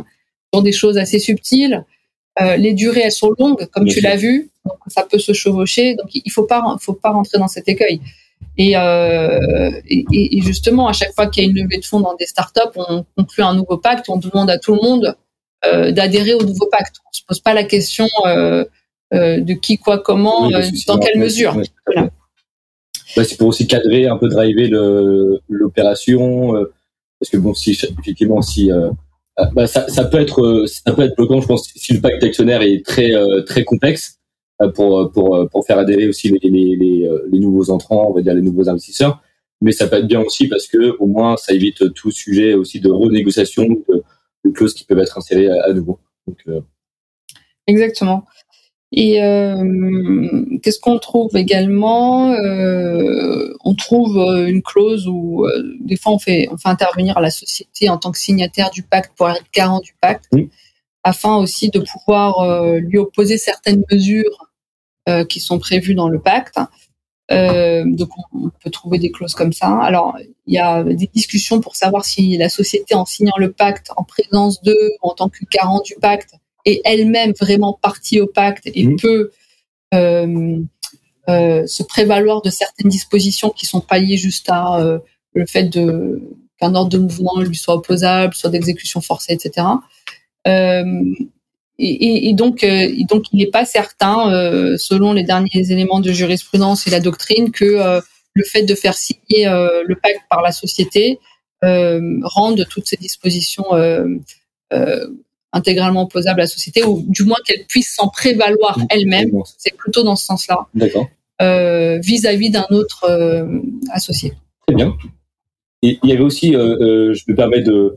[0.53, 1.85] sur des choses assez subtiles.
[2.57, 5.95] les durées, elles sont longues, comme tu l'as vu, donc ça peut se chevaucher.
[5.97, 8.01] Donc il faut pas, faut pas rentrer dans cet écueil.
[8.59, 12.27] Et, et, justement, à chaque fois qu'il y a une levée de fonds dans des
[12.27, 15.17] startups, on conclut un nouveau pacte, on demande à tout le monde
[15.63, 16.97] d'adhérer au nouveau pacte.
[17.07, 18.09] On se pose pas la question
[19.13, 21.57] de qui, quoi, comment, dans quelle mesure.
[23.17, 24.69] Bah, c'est pour aussi cadrer, un peu driver
[25.49, 26.57] l'opération.
[26.57, 26.73] Euh,
[27.21, 28.91] parce que bon, si effectivement, si euh,
[29.39, 32.21] euh, bah, ça, ça, peut être ça peut être bloquant, je pense, si le pacte
[32.21, 33.13] d'actionnaires est très
[33.47, 34.19] très complexe
[34.75, 38.35] pour pour pour faire adhérer aussi les, les, les, les, nouveaux entrants, on va dire
[38.35, 39.23] les nouveaux investisseurs.
[39.61, 42.81] Mais ça peut être bien aussi parce que au moins ça évite tout sujet aussi
[42.81, 44.03] de renégociation de,
[44.45, 46.01] de clauses qui peuvent être insérées à, nouveau.
[46.27, 46.45] Donc,
[47.69, 48.25] Exactement.
[48.95, 55.47] Et euh, qu'est-ce qu'on trouve également euh, On trouve euh, une clause où
[55.81, 59.17] des fois on fait, on fait intervenir la société en tant que signataire du pacte
[59.17, 60.29] pour être garant du pacte,
[61.05, 64.51] afin aussi de pouvoir lui opposer certaines mesures
[65.29, 66.59] qui sont prévues dans le pacte.
[67.31, 69.79] donc on, peut trouver des clauses comme ça.
[69.81, 73.91] Alors il y a des discussions pour savoir si la société en signant le pacte
[73.97, 78.69] en présence d'eux en tant que garant du pacte est elle-même vraiment partie au pacte
[78.75, 78.97] et mmh.
[78.97, 79.31] peut
[79.95, 80.59] euh,
[81.29, 84.99] euh, se prévaloir de certaines dispositions qui sont pas liées juste à euh,
[85.35, 86.21] le fait de
[86.59, 89.67] qu'un ordre de mouvement lui soit opposable, soit d'exécution forcée, etc.
[91.79, 92.65] Et, et, donc,
[93.09, 94.27] donc, il n'est pas certain,
[94.79, 98.01] selon les derniers éléments de jurisprudence et la doctrine, que
[98.35, 101.19] le fait de faire signer le pacte par la société
[101.63, 103.65] rende toutes ces dispositions
[105.53, 109.31] intégralement opposable à la société, ou du moins qu'elle puisse s'en prévaloir elle-même.
[109.59, 110.67] C'est plutôt dans ce sens-là.
[110.75, 111.09] D'accord.
[111.41, 113.61] Euh, vis-à-vis d'un autre euh,
[113.91, 114.33] associé.
[114.67, 114.95] Très bien.
[115.83, 117.97] Et il y avait aussi, euh, je me permets de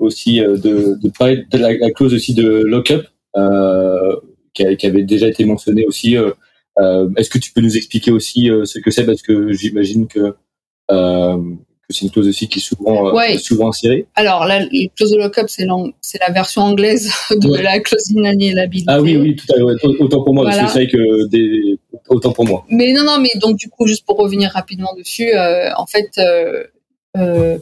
[0.00, 0.56] aussi de,
[1.00, 3.06] de, parler de la, clause aussi de lock-up
[4.52, 6.16] qui, qui, avait déjà été mentionnée aussi.
[6.76, 9.06] Est-ce que tu peux nous expliquer aussi ce que c'est?
[9.06, 10.34] Parce que j'imagine que
[11.90, 14.06] c'est une clause aussi qui est souvent, euh, souvent insérée.
[14.14, 14.60] Alors, la,
[14.96, 18.90] clause de lock-up, c'est la version anglaise de la clause d'inaliénabilité.
[18.92, 19.86] Ah oui, oui, tout à fait.
[19.98, 22.64] Autant pour moi, parce que c'est vrai que des, autant pour moi.
[22.70, 26.10] Mais non, non, mais donc du coup, juste pour revenir rapidement dessus, euh, en fait,
[26.18, 27.58] euh,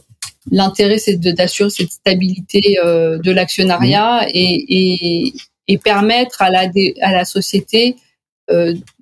[0.51, 4.31] l'intérêt, c'est d'assurer cette stabilité de l'actionnariat mmh.
[4.35, 5.33] et,
[5.69, 7.97] et, permettre à la, à la société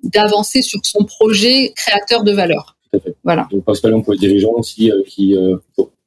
[0.03, 2.76] d'avancer sur son projet créateur de valeur.
[3.23, 3.47] Voilà.
[3.51, 5.35] Donc, principalement pour les dirigeants aussi euh, qui.
[5.35, 5.57] Euh,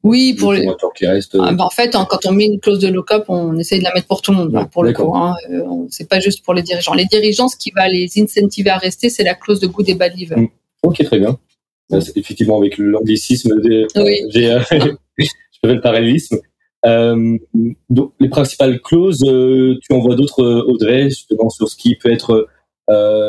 [0.03, 0.66] oui, pour les.
[0.96, 3.59] Qui restent, ah, bah, en fait, hein, quand on met une clause de lock-up, on
[3.59, 5.14] essaye de la mettre pour tout le monde, hein, pour le coup.
[5.14, 6.94] Hein, euh, c'est pas juste pour les dirigeants.
[6.94, 9.94] Les dirigeants, ce qui va les incentiver à rester, c'est la clause de good et
[9.94, 10.12] bad.
[10.16, 10.46] Mm.
[10.83, 11.38] Ok, très bien.
[12.14, 13.53] Effectivement, avec l'anglicisme,
[13.96, 14.16] oui.
[14.33, 14.62] je
[15.61, 16.38] fais le parallélisme.
[16.85, 22.48] donc, les principales clauses, tu en vois d'autres, Audrey, justement, sur ce qui peut être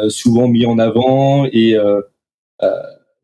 [0.10, 1.76] souvent mis en avant et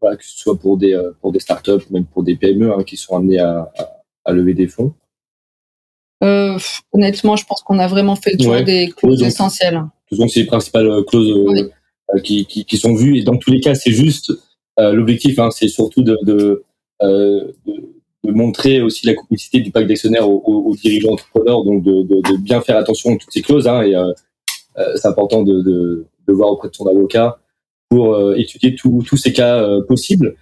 [0.01, 2.97] que ce soit pour des, euh, pour des startups, même pour des PME hein, qui
[2.97, 3.71] sont amenés à,
[4.25, 4.93] à, lever des fonds
[6.23, 6.57] euh,
[6.91, 9.81] Honnêtement, je pense qu'on a vraiment fait le tour des clauses essentielles.
[10.09, 11.71] Ce sont ces principales euh, clauses
[12.23, 13.17] qui, qui, qui, sont vues.
[13.17, 14.31] Et dans tous les cas, c'est juste
[14.77, 16.63] l'objectif, hein, c'est surtout de, de,
[17.01, 17.55] de,
[18.23, 22.37] de, montrer aussi la complicité du pacte d'actionnaires aux, aux, dirigeants entrepreneurs, donc de, de,
[22.37, 23.67] bien faire attention à toutes ces clauses.
[23.67, 23.95] Hein, et
[24.95, 27.39] c'est important de, de, de voir auprès de son avocat
[27.89, 30.35] pour euh, étudier tous ces cas euh, possibles.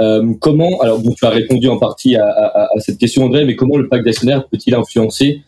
[0.00, 3.44] Euh, comment, alors bon, tu as répondu en partie à, à, à, cette question André,
[3.44, 5.42] mais comment le pacte d'actionnaires peut-il influencer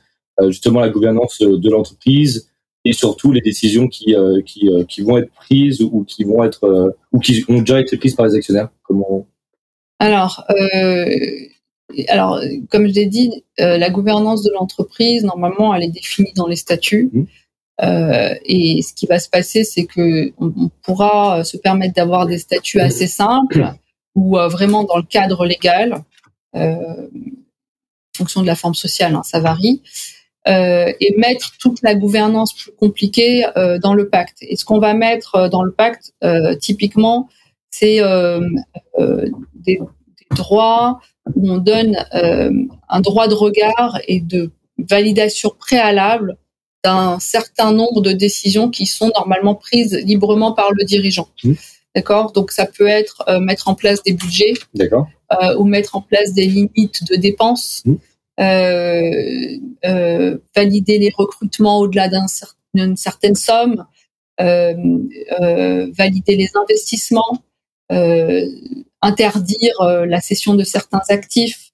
[0.48, 2.50] justement la gouvernance de l'entreprise
[2.84, 7.20] et surtout les décisions qui, qui, qui, vont être prises ou qui vont être ou
[7.20, 8.70] qui ont déjà été prises par les actionnaires?
[8.82, 9.26] Comment?
[10.00, 10.44] Alors,
[12.08, 16.56] alors comme je l'ai dit, la gouvernance de l'entreprise normalement elle est définie dans les
[16.56, 17.10] statuts.
[17.12, 17.24] Mmh.
[17.80, 22.38] Euh, et ce qui va se passer, c'est que on, pourra se permettre d'avoir des
[22.38, 23.72] statuts assez simples
[24.14, 26.02] ou euh, vraiment dans le cadre légal,
[26.54, 29.82] euh, en fonction de la forme sociale, hein, ça varie,
[30.48, 33.44] euh, et mettre toute la gouvernance plus compliquée
[33.80, 34.38] dans le pacte.
[34.42, 36.12] Et ce qu'on va mettre dans le pacte,
[36.60, 37.28] typiquement,
[37.70, 39.80] c'est des, des,
[40.36, 41.00] droits
[41.34, 41.96] où on donne
[42.88, 46.36] un droit de regard et de validation préalable
[46.84, 51.28] d'un certain nombre de décisions qui sont normalement prises librement par le dirigeant.
[51.44, 51.52] Mmh.
[51.94, 52.32] D'accord?
[52.32, 56.32] Donc ça peut être euh, mettre en place des budgets euh, ou mettre en place
[56.32, 57.94] des limites de dépenses, mmh.
[59.84, 62.08] euh, valider les recrutements au-delà
[62.74, 63.84] d'une certaine somme,
[64.38, 67.42] valider les investissements,
[69.02, 71.72] interdire la cession de certains actifs,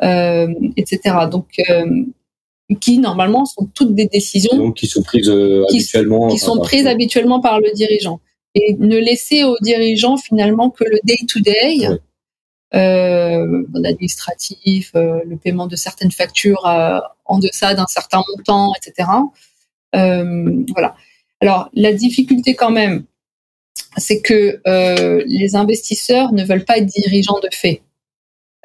[0.00, 0.98] etc.
[1.30, 1.62] Donc
[2.78, 7.60] qui normalement sont toutes des décisions qui sont prises habituellement, qui sont prises habituellement par
[7.60, 8.20] le dirigeant
[8.54, 11.88] et ne laisser aux dirigeants finalement que le day to day.
[12.74, 16.64] Euh, administratif, le paiement de certaines factures
[17.26, 19.10] en deçà d'un certain montant, etc.
[19.92, 20.96] voilà.
[21.42, 23.04] Alors la difficulté quand même,
[23.96, 27.82] c'est que euh, les investisseurs ne veulent pas être dirigeants de fait.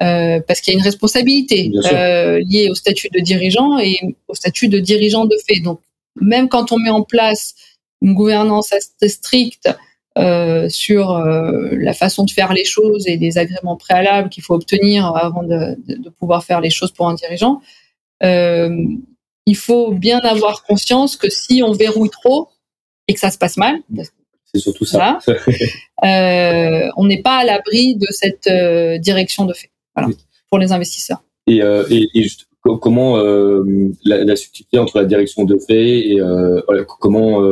[0.00, 4.34] Euh, parce qu'il y a une responsabilité euh, liée au statut de dirigeant et au
[4.34, 5.60] statut de dirigeant de fait.
[5.60, 5.80] Donc,
[6.20, 7.54] même quand on met en place
[8.00, 9.68] une gouvernance assez stricte
[10.68, 15.44] sur la façon de faire les choses et les agréments préalables qu'il faut obtenir avant
[15.44, 17.60] de, de, pouvoir faire les choses pour un dirigeant,
[18.20, 22.48] il faut bien avoir conscience que si on verrouille trop
[23.06, 23.78] et que ça se passe mal,
[24.52, 25.18] c'est surtout ça.
[26.04, 29.68] Euh, on n'est pas à l'abri de cette euh, direction de fait
[30.48, 31.22] pour les investisseurs.
[31.46, 31.84] Et, euh,
[32.80, 33.16] comment
[34.04, 36.20] la, subtilité entre la direction de fait et
[37.00, 37.42] comment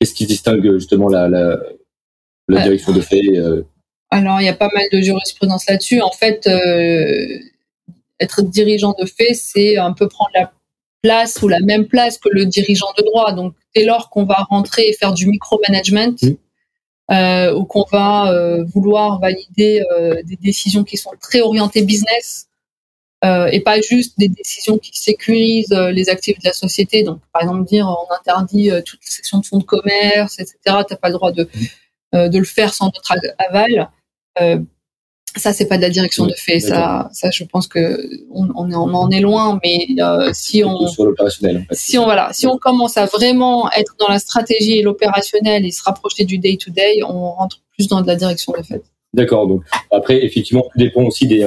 [0.00, 3.22] qu'est-ce qui distingue justement la, la direction de fait
[4.10, 6.00] Alors il y a pas mal de jurisprudence là-dessus.
[6.00, 6.48] En fait,
[8.20, 10.52] être dirigeant de fait, c'est un peu prendre la
[11.02, 13.32] place ou la même place que le dirigeant de droit.
[13.32, 16.16] Donc, dès lors qu'on va rentrer et faire du micromanagement,
[17.10, 22.48] euh, ou qu'on va euh, vouloir valider euh, des décisions qui sont très orientées business,
[23.24, 27.02] euh, et pas juste des décisions qui sécurisent euh, les actifs de la société.
[27.02, 30.56] Donc, par exemple, dire on interdit toutes les sections de fonds de commerce, etc.
[30.64, 31.48] T'as pas le droit de,
[32.12, 33.88] de le faire sans notre aval.
[35.36, 36.60] Ça, c'est pas de la direction de fait.
[36.60, 39.58] Ça, ça, je pense que on, on, en est loin.
[39.62, 41.74] Mais euh, si on sur l'opérationnel, en fait.
[41.74, 45.70] si on voilà, si on commence à vraiment être dans la stratégie et l'opérationnel et
[45.70, 48.82] se rapprocher du day to day, on rentre plus dans de la direction de fait.
[49.12, 49.46] D'accord.
[49.46, 51.46] Donc après, effectivement, tout dépend aussi des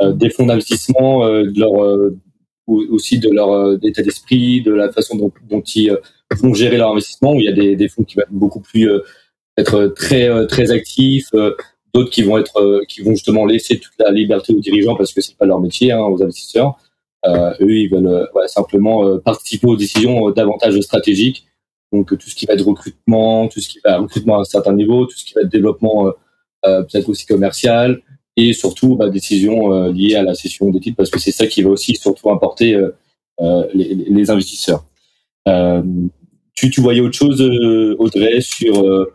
[0.00, 2.16] euh, des fonds d'investissement, euh, de leur euh,
[2.66, 5.94] aussi de leur état d'esprit, de la façon dont, dont ils
[6.40, 7.34] vont gérer leur investissement.
[7.34, 8.88] Il y a des, des fonds qui vont être beaucoup plus
[9.58, 11.30] être très très actifs
[11.94, 15.12] d'autres qui vont être euh, qui vont justement laisser toute la liberté aux dirigeants parce
[15.12, 16.78] que c'est pas leur métier, hein, aux investisseurs.
[17.24, 21.46] Euh, eux, ils veulent euh, simplement euh, participer aux décisions davantage stratégiques.
[21.92, 24.72] Donc tout ce qui va être recrutement, tout ce qui va recrutement à un certain
[24.72, 26.10] niveau, tout ce qui va être développement
[26.62, 28.00] peut-être aussi commercial
[28.36, 31.60] et surtout bah, décisions liées à la cession des titres parce que c'est ça qui
[31.60, 32.80] va aussi surtout importer
[33.74, 34.86] les, les, investisseurs.
[36.54, 37.42] tu, tu voyais autre chose,
[37.98, 39.06] Audrey, sur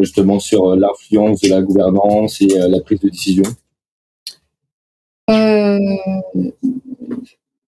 [0.00, 3.44] justement sur euh, l'influence de la gouvernance et euh, la prise de décision
[5.30, 5.78] euh,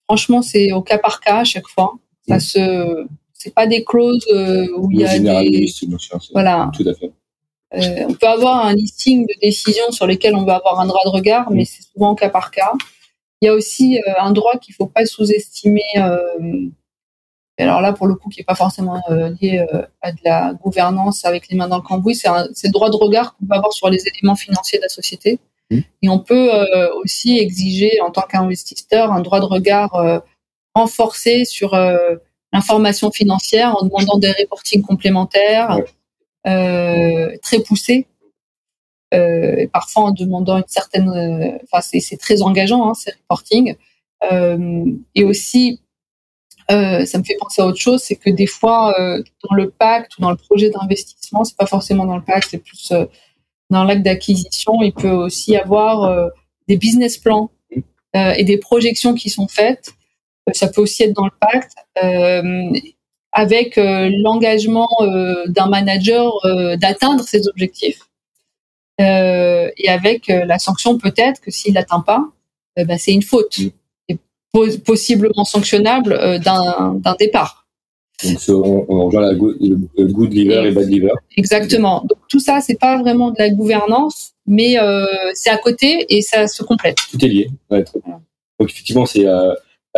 [0.04, 1.94] Franchement, c'est au cas par cas à chaque fois.
[2.26, 2.40] Ça mmh.
[2.40, 4.26] se, c'est pas des clauses
[4.76, 5.66] où il y a des,
[6.32, 6.70] voilà.
[6.76, 7.12] Tout à fait.
[8.08, 11.10] on peut avoir un listing de décisions sur lesquelles on va avoir un droit de
[11.10, 11.66] regard, mais mmh.
[11.66, 12.72] c'est souvent au cas par cas.
[13.40, 15.82] Il y a aussi un droit qu'il faut pas sous-estimer
[17.62, 20.54] alors là, pour le coup, qui n'est pas forcément euh, lié euh, à de la
[20.54, 23.72] gouvernance avec les mains dans le cambouis, c'est le droit de regard qu'on peut avoir
[23.72, 25.38] sur les éléments financiers de la société.
[25.70, 25.78] Mmh.
[26.02, 30.22] Et on peut euh, aussi exiger, en tant qu'investisseur, un droit de regard
[30.74, 31.76] renforcé sur
[32.52, 35.78] l'information financière en demandant des reportings complémentaires
[36.44, 38.06] très poussés.
[39.12, 43.74] et parfois en demandant une certaine, enfin c'est très engageant hein, ces reportings,
[45.14, 45.80] et aussi
[46.70, 49.70] euh, ça me fait penser à autre chose, c'est que des fois, euh, dans le
[49.70, 53.06] pacte ou dans le projet d'investissement, c'est pas forcément dans le pacte, c'est plus euh,
[53.70, 56.30] dans l'acte d'acquisition, il peut aussi y avoir
[56.66, 57.52] des business plans
[58.14, 59.92] et des projections qui sont faites.
[60.52, 61.74] ça peut aussi être dans le pacte,
[63.30, 64.88] avec l'engagement
[65.46, 66.32] d'un manager
[66.78, 68.00] d'atteindre ses objectifs.
[68.98, 72.24] et avec la sanction peut-être que s'il n'atteint pas,
[72.76, 73.60] ben, c'est une faute
[74.52, 77.60] possiblement sanctionnable euh, d'un départ.
[78.24, 79.56] Donc on, on rejoint la good,
[79.96, 81.12] good liver et bad liver.
[81.36, 82.00] Exactement.
[82.02, 86.22] Donc tout ça, c'est pas vraiment de la gouvernance, mais euh, c'est à côté et
[86.22, 86.96] ça se complète.
[87.10, 87.50] Tout est lié.
[87.70, 87.84] Ouais,
[88.58, 89.54] Donc effectivement, c'est euh,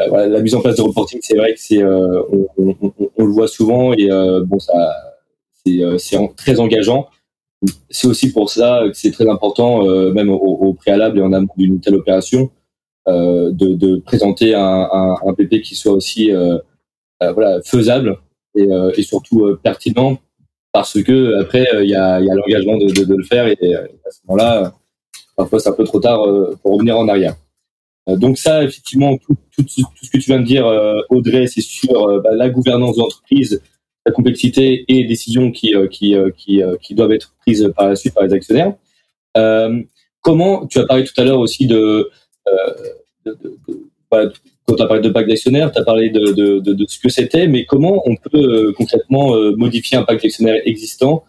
[0.09, 2.22] voilà, la mise en place de reporting, c'est vrai que c'est euh,
[2.59, 4.09] on, on, on, le voit souvent et
[4.46, 4.72] bon ça
[5.64, 5.80] c'est
[6.36, 7.09] très engageant.
[7.90, 11.53] C'est aussi pour ça que c'est très important, même au, au, préalable et en amont
[11.57, 12.50] d'une telle opération,
[13.07, 16.59] de, de, présenter un, PP qui soit aussi euh,
[17.22, 18.18] euh, voilà, faisable
[18.57, 20.18] et, surtout pertinent
[20.72, 24.74] parce que après il y a, l'engagement de, le faire et à ce moment-là
[25.36, 26.22] parfois c'est un peu trop tard
[26.62, 27.34] pour revenir en arrière.
[28.07, 29.36] donc ça effectivement tout,
[29.66, 30.66] ce que tu viens de dire
[31.11, 33.62] Audrey c'est sur bah, la gouvernance d'entreprise,
[34.07, 36.14] la complexité et les décisions qui, qui,
[36.80, 38.74] qui doivent être prises par la suite par les actionnaires.
[40.20, 42.11] comment tu as parlé tout à l'heure aussi de
[42.53, 42.74] euh,
[43.26, 44.32] de, de,
[44.66, 47.09] quand tu as parlé de pacte d'actionnaire, tu as parlé de, de, de, ce que
[47.09, 51.24] c'était, mais comment on peut concrètement modifier un pacte d'actionnaire existant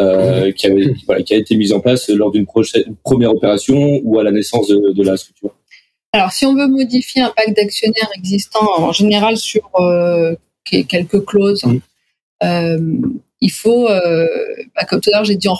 [0.00, 2.46] euh, qui, avait, voilà, qui a été mise en place lors d'une
[3.02, 5.50] première opération ou à la naissance de, la structure?
[6.12, 11.64] Alors, si on veut modifier un pacte d'actionnaires existant, en général sur euh, quelques clauses,
[11.64, 11.78] mmh.
[12.44, 12.78] euh,
[13.40, 14.26] il faut, euh,
[14.76, 15.56] bah, comme tout à l'heure j'ai dit, on,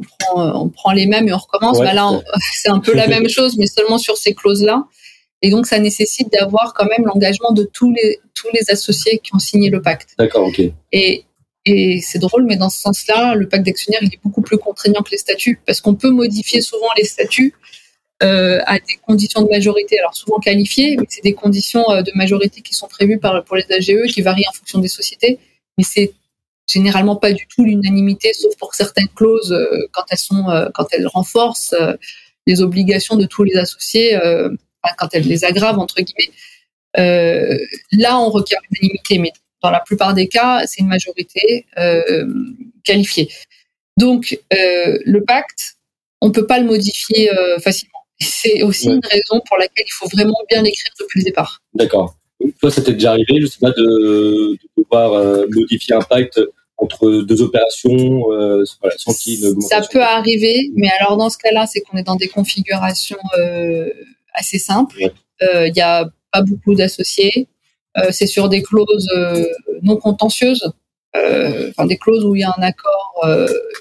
[0.00, 1.78] on, prend, on, prend, les mêmes et on recommence.
[1.78, 2.20] bah là,
[2.54, 4.84] c'est un peu la même chose, mais seulement sur ces clauses-là.
[5.40, 9.34] Et donc, ça nécessite d'avoir quand même l'engagement de tous les tous les associés qui
[9.34, 10.10] ont signé le pacte.
[10.18, 10.62] D'accord, ok.
[10.92, 11.24] Et
[11.64, 15.02] et c'est drôle, mais dans ce sens-là, le pacte d'actionnaires il est beaucoup plus contraignant
[15.02, 17.54] que les statuts, parce qu'on peut modifier souvent les statuts
[18.22, 22.10] euh, à des conditions de majorité, alors souvent qualifiées, mais c'est des conditions euh, de
[22.14, 25.38] majorité qui sont prévues par, pour les AGE, qui varient en fonction des sociétés,
[25.76, 26.12] mais c'est
[26.68, 31.06] généralement pas du tout l'unanimité, sauf pour certaines clauses euh, quand elles sont, quand elles
[31.06, 31.74] renforcent
[32.46, 34.18] les obligations de tous les associés,
[34.98, 36.32] quand elles les aggravent entre guillemets.
[37.92, 42.26] là, on requiert l'unanimité, mais dans la plupart des cas, c'est une majorité euh,
[42.84, 43.28] qualifiée.
[43.96, 45.76] Donc, euh, le pacte,
[46.20, 47.98] on peut pas le modifier euh, facilement.
[48.20, 51.60] C'est aussi une raison pour laquelle il faut vraiment bien l'écrire depuis le départ.
[51.74, 52.16] D'accord.
[52.60, 56.40] Toi, ça t'est déjà arrivé, je sais pas, de, de pouvoir euh, modifier un pacte
[56.78, 58.64] entre deux opérations euh,
[58.96, 62.28] sans qu'il Ça peut arriver, mais alors dans ce cas-là, c'est qu'on est dans des
[62.28, 63.90] configurations euh,
[64.32, 65.10] assez simples.
[65.40, 67.48] Il n'y a pas beaucoup d'associés.
[67.98, 69.46] Euh, c'est sur des clauses euh,
[69.82, 70.72] non contentieuses,
[71.16, 73.20] euh, enfin des clauses où il y a un accord,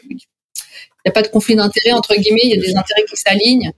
[0.09, 3.17] il n'y a pas de conflit d'intérêts entre guillemets, il y a des intérêts qui
[3.17, 3.71] s'alignent.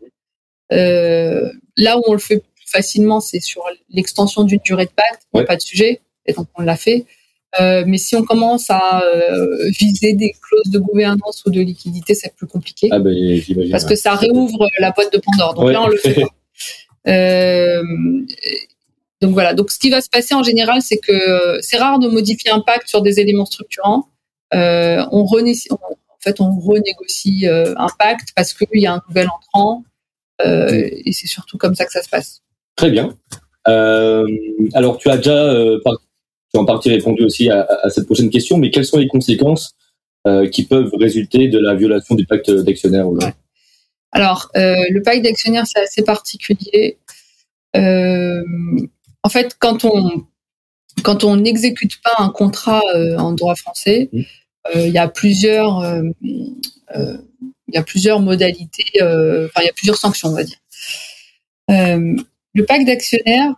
[0.70, 5.44] là où on le fait facilement, c'est sur l'extension d'une durée de pacte, il n'y
[5.44, 7.06] a pas de sujet, et donc on l'a fait.
[7.60, 9.02] Mais si on commence à
[9.80, 12.90] viser des clauses de gouvernance ou de liquidité, c'est plus compliqué.
[12.92, 13.42] Ah ben,
[13.72, 15.54] parce que ça réouvre la boîte de Pandore.
[15.56, 16.28] Donc là, on le fait pas.
[17.08, 17.82] Euh,
[19.22, 19.54] donc voilà.
[19.54, 22.62] Donc ce qui va se passer en général, c'est que c'est rare de modifier un
[22.62, 24.08] pacte sur des éléments structurants.
[24.54, 25.78] Euh, on renégocie, en
[26.20, 29.84] fait, on renégocie euh, un pacte parce qu'il y a un nouvel entrant,
[30.42, 32.42] euh, et c'est surtout comme ça que ça se passe.
[32.76, 33.16] Très bien.
[33.68, 34.26] Euh,
[34.74, 35.54] alors tu as déjà
[36.50, 38.98] euh, tu as en partie répondu aussi à, à, cette prochaine question, mais quelles sont
[38.98, 39.76] les conséquences
[40.52, 43.34] qui peuvent résulter de la violation du pacte d'actionnaire ouais.
[44.12, 47.00] Alors le pacte d'actionnaire c'est assez particulier.
[47.76, 48.44] Euh,
[49.24, 50.26] en fait, quand on
[51.04, 54.22] quand on n'exécute pas un contrat euh, en droit français, mmh.
[54.76, 59.74] euh, il y a plusieurs euh, il y a plusieurs modalités, enfin il y a
[59.74, 60.58] plusieurs sanctions, on va dire.
[61.70, 63.54] le pacte d'actionnaires,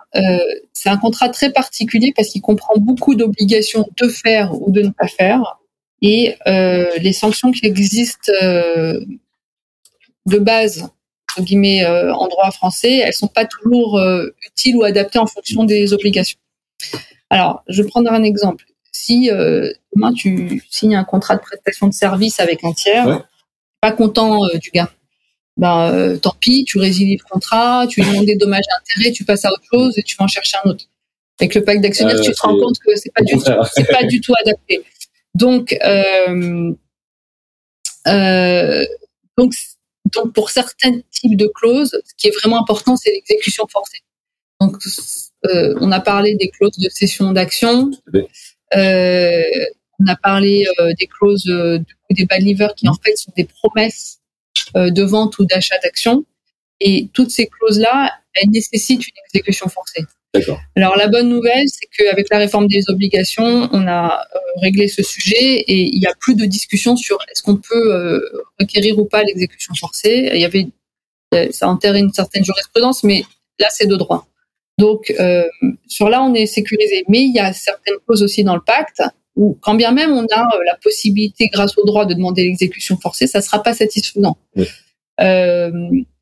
[0.81, 4.89] c'est un contrat très particulier parce qu'il comprend beaucoup d'obligations de faire ou de ne
[4.89, 5.59] pas faire.
[6.01, 9.07] Et les sanctions qui existent de
[10.39, 10.89] base
[11.39, 15.63] guillemets euh, en droit français, elles sont pas toujours euh, utiles ou adaptées en fonction
[15.63, 16.39] des obligations.
[17.29, 18.65] Alors, je vais prendre un exemple.
[18.91, 23.25] Si euh, demain tu signes un contrat de prestation de service avec un tiers,
[23.79, 24.91] pas content du gars,
[25.57, 29.45] ben tant pis, tu résilies le contrat, tu demandes des dommages et intérêts, tu passes
[29.45, 30.85] à autre chose et tu vas en chercher un autre.
[31.39, 34.03] Avec le pacte d'actionnaires, tu te rends compte que c'est pas du tout, c'est pas
[34.03, 34.83] du tout adapté.
[35.35, 35.77] Donc,
[39.37, 39.53] donc
[40.13, 43.99] donc, pour certains types de clauses, ce qui est vraiment important, c'est l'exécution forcée.
[44.59, 44.77] Donc,
[45.45, 47.91] euh, on a parlé des clauses de cession d'action.
[48.75, 49.43] Euh,
[49.99, 52.43] on a parlé euh, des clauses de, des bad
[52.75, 54.19] qui en fait sont des promesses
[54.75, 56.25] de vente ou d'achat d'actions.
[56.79, 60.05] Et toutes ces clauses-là, elles nécessitent une exécution forcée.
[60.75, 65.03] Alors la bonne nouvelle, c'est qu'avec la réforme des obligations, on a euh, réglé ce
[65.03, 68.21] sujet et il n'y a plus de discussion sur est-ce qu'on peut euh,
[68.59, 70.29] requérir ou pas l'exécution forcée.
[70.33, 70.67] Il y avait
[71.33, 73.23] euh, ça enterre une certaine jurisprudence, mais
[73.59, 74.27] là c'est de droit.
[74.77, 75.13] Donc
[75.87, 79.01] sur là on est sécurisé, mais il y a certaines clauses aussi dans le pacte
[79.35, 83.27] où quand bien même on a la possibilité grâce au droit de demander l'exécution forcée,
[83.27, 84.37] ça sera pas satisfaisant.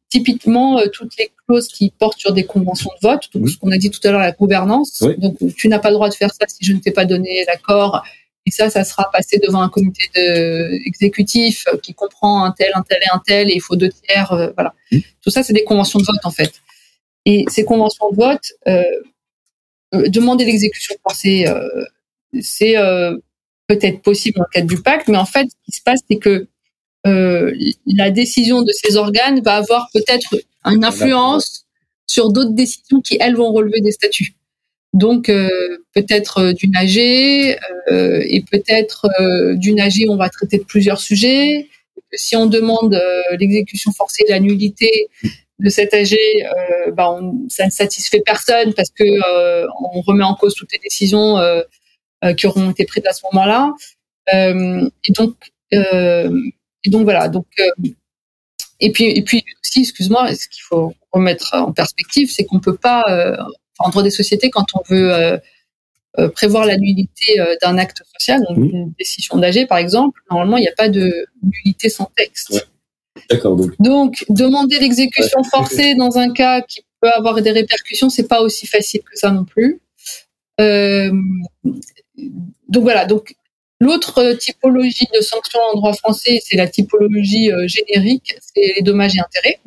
[0.09, 3.71] Typiquement, euh, toutes les clauses qui portent sur des conventions de vote, donc ce qu'on
[3.71, 5.03] a dit tout à l'heure, la gouvernance.
[5.19, 7.45] Donc, tu n'as pas le droit de faire ça si je ne t'ai pas donné
[7.45, 8.03] l'accord.
[8.47, 12.81] Et ça, ça sera passé devant un comité de exécutif qui comprend un tel, un
[12.81, 14.31] tel et un tel, et il faut deux tiers.
[14.31, 14.73] Euh, voilà.
[15.21, 16.53] Tout ça, c'est des conventions de vote en fait.
[17.25, 18.83] Et ces conventions de vote, euh,
[19.93, 21.85] euh demander l'exécution forcée, euh,
[22.41, 22.75] c'est
[23.67, 26.17] peut-être possible dans le cadre du pacte, mais en fait, ce qui se passe, c'est
[26.17, 26.47] que
[27.07, 27.53] euh,
[27.85, 31.65] la décision de ces organes va avoir peut-être une influence
[32.07, 34.33] sur d'autres décisions qui, elles, vont relever des statuts.
[34.93, 35.49] Donc, euh,
[35.93, 39.07] peut-être euh, d'une AG, et peut-être
[39.55, 41.67] d'une AG, on va traiter de plusieurs sujets.
[42.13, 42.99] Si on demande
[43.39, 45.09] l'exécution forcée, la nullité,
[45.59, 47.19] de cet AG, euh, bah,
[47.49, 51.61] ça ne satisfait personne parce que euh, on remet en cause toutes les décisions euh,
[52.37, 53.73] qui auront été prises à ce moment-là.
[54.33, 55.35] et donc,
[55.71, 57.29] et donc voilà.
[57.29, 57.47] Donc,
[58.79, 62.77] et puis, et puis aussi, excuse-moi, ce qu'il faut remettre en perspective, c'est qu'on peut
[62.77, 63.03] pas,
[63.79, 65.39] en droit des sociétés, quand on veut
[66.33, 70.69] prévoir la nullité d'un acte social, donc une décision d'AG par exemple, normalement, il n'y
[70.69, 72.67] a pas de nullité sans texte.
[73.29, 73.57] D'accord.
[73.79, 74.25] Donc.
[74.29, 79.01] demander l'exécution forcée dans un cas qui peut avoir des répercussions, c'est pas aussi facile
[79.01, 79.81] que ça non plus.
[80.59, 81.11] Euh,
[82.67, 83.05] donc voilà.
[83.05, 83.35] Donc
[83.79, 89.15] l'autre typologie de sanctions en droit français, c'est la typologie euh, générique, c'est les dommages
[89.15, 89.59] et intérêts.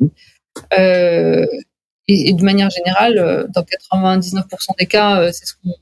[0.77, 1.45] Euh,
[2.07, 4.43] et, de manière générale, dans 99%
[4.77, 5.73] des cas, c'est ce qu'on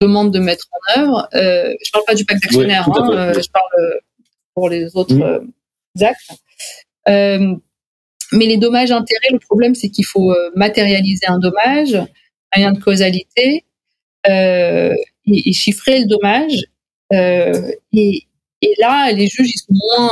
[0.00, 1.28] demande de mettre en œuvre.
[1.32, 4.00] je parle pas du pacte d'actionnaire, hein, je parle
[4.54, 6.02] pour les autres mmh.
[6.02, 6.30] actes.
[7.08, 7.54] Euh,
[8.32, 11.94] mais les dommages intérêts, le problème, c'est qu'il faut euh, matérialiser un dommage,
[12.52, 13.64] un lien de causalité,
[14.28, 14.94] euh,
[15.26, 16.64] et, chiffrer le dommage.
[17.10, 18.26] et,
[18.64, 20.10] et là, les juges, ils sont moins.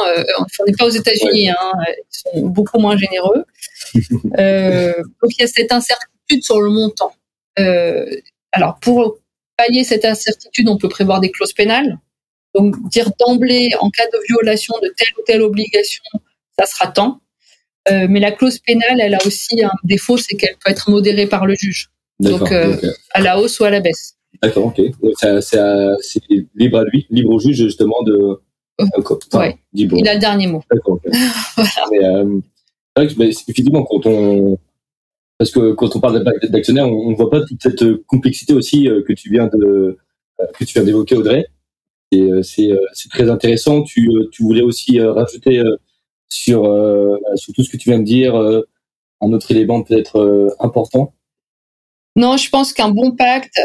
[0.60, 3.44] on n'est pas aux États-Unis, hein, ils sont beaucoup moins généreux.
[3.94, 7.12] donc il y a cette incertitude sur le montant.
[8.52, 9.18] alors pour
[9.56, 11.98] pallier cette incertitude, on peut prévoir des clauses pénales.
[12.54, 16.02] Donc dire d'emblée, en cas de violation de telle ou telle obligation,
[16.58, 17.20] ça sera tant.
[17.90, 21.26] Euh, mais la clause pénale, elle a aussi un défaut, c'est qu'elle peut être modérée
[21.26, 21.90] par le juge.
[22.20, 22.76] Donc, euh,
[23.12, 24.16] à la hausse ou à la baisse.
[24.42, 24.80] D'accord, ok.
[25.40, 26.20] C'est
[26.54, 28.40] libre à lui, libre au juge, justement, de.
[28.80, 30.62] Euh, Il a le dernier mot.
[30.70, 31.12] D'accord, ok.
[33.18, 34.58] mais, effectivement, quand on.
[35.38, 39.12] Parce que quand on parle d'actionnaire, on ne voit pas toute cette complexité aussi que
[39.14, 39.96] tu viens de
[40.58, 41.46] que tu viens d'évoquer, Audrey.
[42.12, 42.70] Et c'est
[43.10, 43.82] très intéressant.
[43.82, 45.62] Tu, tu voulais aussi rajouter
[46.30, 48.62] sur, euh, sur tout ce que tu viens de dire, euh,
[49.20, 51.12] un autre élément peut-être euh, important
[52.16, 53.60] Non, je pense qu'un bon pacte,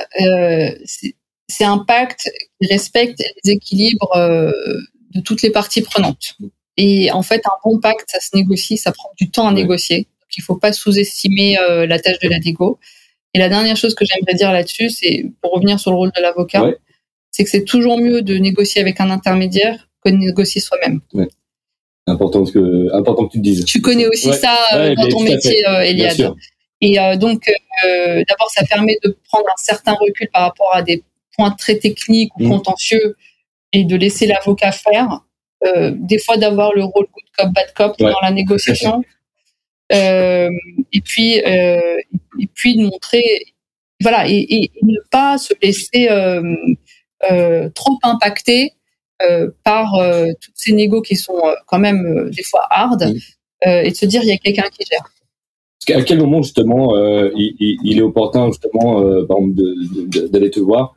[1.48, 2.30] c'est un pacte
[2.60, 6.36] qui respecte les équilibres de toutes les parties prenantes.
[6.78, 9.98] Et en fait, un bon pacte, ça se négocie, ça prend du temps à négocier.
[9.98, 12.80] Donc, il ne faut pas sous-estimer la tâche de la négo.
[13.34, 16.22] Et la dernière chose que j'aimerais dire là-dessus, c'est pour revenir sur le rôle de
[16.22, 16.72] l'avocat,
[17.32, 21.02] c'est que c'est toujours mieux de négocier avec un intermédiaire que de négocier soi-même
[22.08, 23.66] important que important que tu te dises.
[23.66, 26.34] Tu connais aussi ça euh, dans ton métier, euh, Eliade.
[26.86, 27.49] Et euh, donc,
[27.83, 31.03] d'abord, ça permet de prendre un certain recul par rapport à des
[31.36, 32.49] points très techniques ou mmh.
[32.49, 33.15] contentieux
[33.73, 35.21] et de laisser l'avocat faire.
[35.91, 39.03] des fois, d'avoir le rôle good cop, bad cop dans la négociation.
[39.89, 43.23] et puis, et puis de montrer,
[44.01, 46.07] voilà, et, et, ne pas se laisser
[47.73, 48.75] trop impacter
[49.21, 53.13] euh, par euh, toutes ces négos qui sont euh, quand même des fois hard
[53.61, 55.09] et de se dire il y a quelqu'un qui gère.
[55.93, 56.95] À quel moment justement
[57.36, 60.95] il, est opportun justement d'aller te voir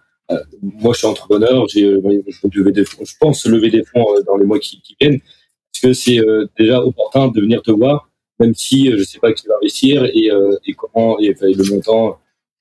[0.63, 5.15] Moi, je suis entrepreneur, j'ai, je pense lever des fonds dans les mois qui, viennent.
[5.17, 6.21] Est-ce que c'est
[6.59, 8.09] déjà opportun de venir te voir,
[8.41, 10.31] même si je ne sais pas qui va investir et,
[10.67, 12.19] et comment et, le montant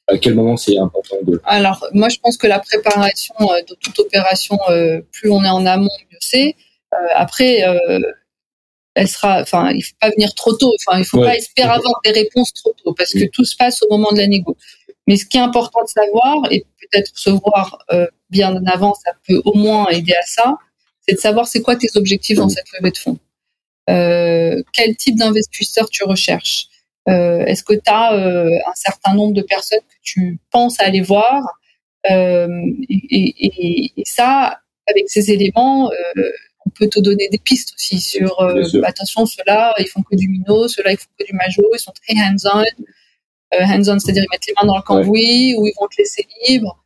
[0.07, 3.75] à quel moment c'est important de Alors moi je pense que la préparation euh, de
[3.79, 6.55] toute opération, euh, plus on est en amont, mieux c'est.
[6.93, 7.63] Euh, après,
[8.97, 10.73] elle sera, enfin il faut pas venir trop tôt.
[10.79, 13.81] Enfin il faut pas espérer avoir des réponses trop tôt parce que tout se passe
[13.83, 14.57] au moment de la négo.
[15.07, 17.85] Mais ce qui est important de savoir et peut-être se voir
[18.29, 20.57] bien en avant, ça peut au moins aider à ça,
[21.07, 23.19] c'est de savoir c'est quoi tes objectifs dans cette levée de fonds.
[23.87, 26.67] quel type d'investisseur tu recherches?
[27.07, 31.01] Euh, est-ce que tu as euh, un certain nombre de personnes que tu penses aller
[31.01, 31.41] voir?
[32.11, 32.47] Euh,
[32.89, 35.89] et, ça, avec ces éléments,
[36.67, 38.39] on peut te donner des pistes aussi sur
[38.83, 41.93] attention, ceux-là, ils font que du minot, ceux-là, ils font que du majo, ils sont
[41.93, 42.63] très hands-on.
[43.59, 46.83] hands-on, c'est-à-dire ils mettent les mains dans le cambouis ou ils vont te laisser libre.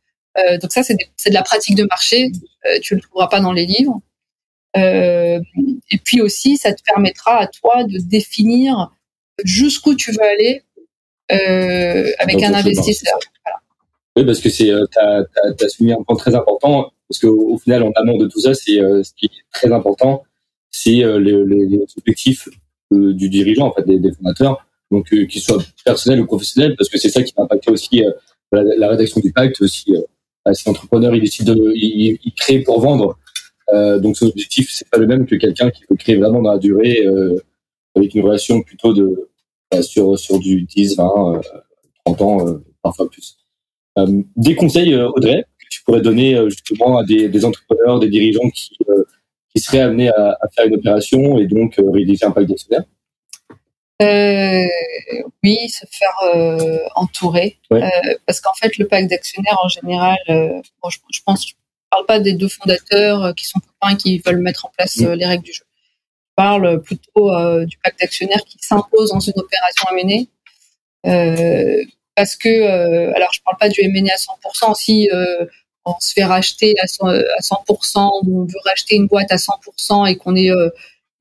[0.60, 2.30] donc ça, c'est de la pratique de marché.
[2.82, 4.00] tu le trouveras pas dans les livres.
[4.76, 8.92] et puis aussi, ça te permettra à toi de définir
[9.44, 10.62] jusqu'où tu veux aller
[11.32, 13.18] euh, avec un investisseur.
[14.16, 17.58] Oui, parce que c'est, euh, tu as, souligné un point très important, parce qu'au au
[17.58, 20.22] final, en amont de tout ça, c'est euh, ce qui est très important,
[20.70, 22.48] c'est les, les, objectifs
[22.90, 27.10] du dirigeant, en fait, des, fondateurs, donc qu'ils soient personnels ou professionnels, parce que c'est
[27.10, 28.02] ça qui va impacter aussi
[28.52, 29.60] la, rédaction du pacte.
[29.60, 29.94] Aussi,
[30.52, 33.18] si l'entrepreneur il décide de, il, il, crée pour vendre,
[34.00, 36.58] donc son objectif c'est pas le même que quelqu'un qui veut créer vraiment dans la
[36.58, 37.04] durée,
[37.94, 39.28] avec une relation plutôt de
[39.74, 41.40] euh, sur, sur du 10, 20,
[42.04, 43.38] 30 ans, euh, parfois plus.
[43.98, 45.44] Euh, des conseils, Audrey,
[45.84, 48.76] pourrais donner justement à des, des entrepreneurs, des dirigeants qui,
[49.54, 52.84] qui seraient amenés à, à, faire une opération et donc réaliser un pacte d'actionnaires
[54.02, 54.66] euh,
[55.44, 57.58] oui, se faire euh, entourer.
[57.72, 57.80] Euh,
[58.26, 61.54] parce qu'en fait, le pacte d'actionnaires, en général, bon, je, je, pense, je
[61.90, 65.12] parle pas des deux fondateurs qui sont copains et qui veulent mettre en place mm.
[65.12, 65.64] les règles du jeu.
[65.64, 67.30] Je parle plutôt
[67.64, 70.28] du pacte d'actionnaires qui s'impose dans une opération à mener.
[72.16, 75.08] parce que, alors je parle pas du M&A à 100%, si
[75.84, 80.16] on se fait racheter à 100%, ou on veut racheter une boîte à 100% et
[80.16, 80.50] qu'on est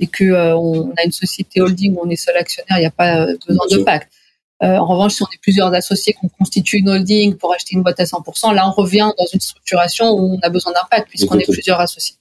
[0.01, 2.85] et que euh, on a une société holding où on est seul actionnaire, il n'y
[2.87, 4.11] a pas euh, besoin de pacte.
[4.63, 7.83] Euh, en revanche, si on est plusieurs associés qu'on constitue une holding pour acheter une
[7.83, 11.07] boîte à 100%, là, on revient dans une structuration où on a besoin d'un pacte
[11.07, 12.15] puisqu'on est plusieurs associés.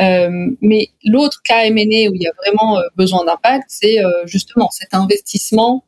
[0.00, 4.94] Euh, mais l'autre cas M&A où il y a vraiment besoin d'impact, c'est justement cet
[4.94, 5.84] investissement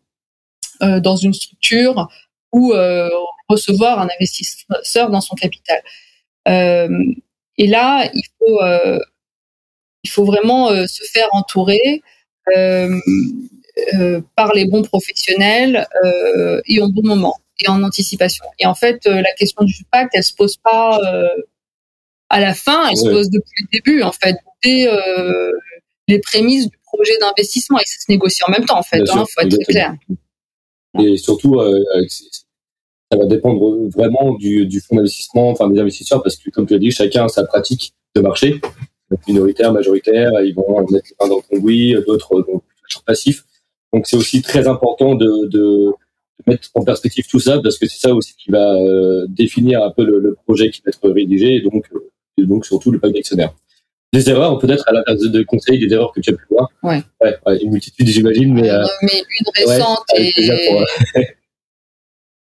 [0.80, 2.08] dans une structure
[2.52, 2.72] ou
[3.50, 5.82] recevoir un investisseur dans son capital.
[6.46, 8.60] et là, il faut
[10.02, 12.02] il faut vraiment euh, se faire entourer
[12.56, 12.98] euh,
[13.94, 15.86] euh, par les bons professionnels
[16.66, 18.44] et en bon moment et en anticipation.
[18.58, 20.98] Et en fait, la question du pacte, elle se pose pas
[22.30, 24.88] à la fin, elle se pose depuis le début, en fait, dès
[26.08, 29.00] les prémices du projet d'investissement et ça se négocie en même temps, en fait.
[29.00, 29.94] Il hein, faut être très clair.
[30.98, 31.60] Et surtout,
[33.10, 36.74] ça va dépendre vraiment du, du fonds d'investissement, enfin des investisseurs, parce que comme tu
[36.74, 38.60] as dit, chacun a sa pratique de marché
[39.26, 42.62] minoritaires, majoritaires, ils vont mettre les mains dans le cambouis, d'autres donc
[43.06, 43.44] passifs.
[43.92, 45.92] Donc c'est aussi très important de, de,
[46.46, 49.90] mettre en perspective tout ça parce que c'est ça aussi qui va euh, définir un
[49.90, 53.54] peu le, projet qui va être rédigé et donc, euh, donc surtout le pacte d'actionnaires.
[54.12, 56.68] Des erreurs, peut-être à l'inverse de conseils, des erreurs que tu as pu voir.
[56.82, 57.02] Ouais.
[57.20, 58.68] ouais, une multitude, j'imagine, mais.
[58.68, 60.32] Euh, mais une récente et,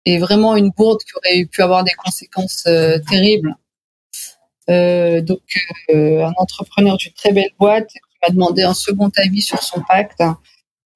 [0.07, 2.67] et vraiment une bourde qui aurait pu avoir des conséquences
[3.09, 3.55] terribles.
[4.69, 5.41] Euh, donc,
[5.89, 9.81] euh, un entrepreneur d'une très belle boîte qui m'a demandé un second avis sur son
[9.81, 10.21] pacte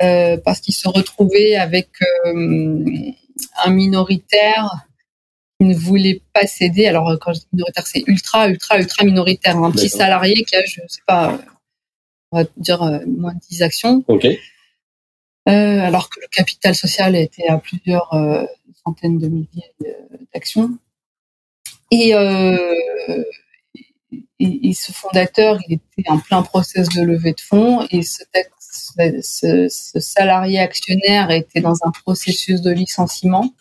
[0.04, 1.90] euh, parce qu'il se retrouvait avec
[2.26, 4.70] un minoritaire
[5.60, 6.88] qui ne voulait pas céder.
[6.88, 9.58] Alors, quand je dis minoritaire, c'est ultra, ultra, ultra minoritaire.
[9.58, 11.40] Un petit salarié qui a, je sais pas,
[12.32, 14.04] on va dire moins de 10 actions.
[14.08, 14.28] Ok.
[15.46, 18.14] alors que le capital social était à plusieurs
[18.86, 19.74] centaines de milliers
[20.34, 20.78] d'actions.
[21.92, 22.14] Et
[24.40, 29.68] et, ce fondateur, il était en plein process de levée de fonds et ce,
[30.00, 33.54] salarié actionnaire était dans un processus de licenciement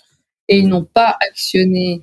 [0.49, 2.03] et ils n'ont pas actionné,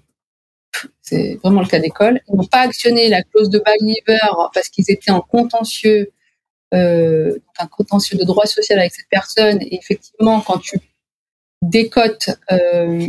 [1.01, 3.77] c'est vraiment le cas d'école, ils n'ont pas actionné la clause de bail
[4.53, 6.11] parce qu'ils étaient en contentieux,
[6.73, 9.61] euh, un contentieux de droit social avec cette personne.
[9.61, 10.79] Et effectivement, quand tu
[11.61, 13.07] décotes euh,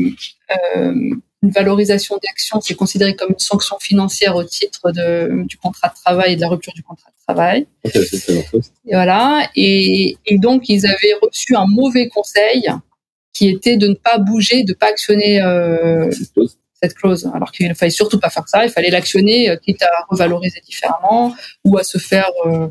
[0.76, 1.10] euh,
[1.42, 5.94] une valorisation d'action, c'est considéré comme une sanction financière au titre de, du contrat de
[5.94, 7.66] travail et de la rupture du contrat de travail.
[7.84, 9.48] et voilà.
[9.54, 12.68] Et, et, donc, ils avaient reçu un mauvais conseil
[13.32, 16.10] qui était de ne pas bouger, de ne pas actionner euh,
[16.82, 17.30] cette clause.
[17.32, 18.64] Alors qu'il ne fallait surtout pas faire ça.
[18.64, 22.66] Il fallait l'actionner, quitte à revaloriser différemment ou à se faire euh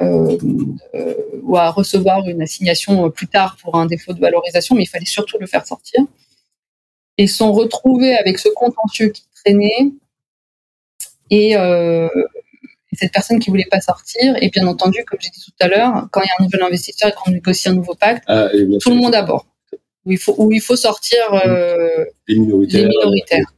[0.00, 5.06] ou à recevoir une assignation plus tard pour un défaut de valorisation, mais il fallait
[5.06, 6.00] surtout le faire sortir
[7.18, 9.92] et sont retrouvés avec ce contentieux qui traînait
[11.30, 12.08] et, euh,
[12.92, 14.36] cette personne qui voulait pas sortir.
[14.40, 16.62] Et bien entendu, comme j'ai dit tout à l'heure, quand il y a un nouvel
[16.62, 18.48] investisseur et qu'on négocie un nouveau pacte, ah,
[18.80, 19.46] tout le monde à bord.
[20.04, 23.52] Où il faut, où il faut sortir euh, les minoritaires.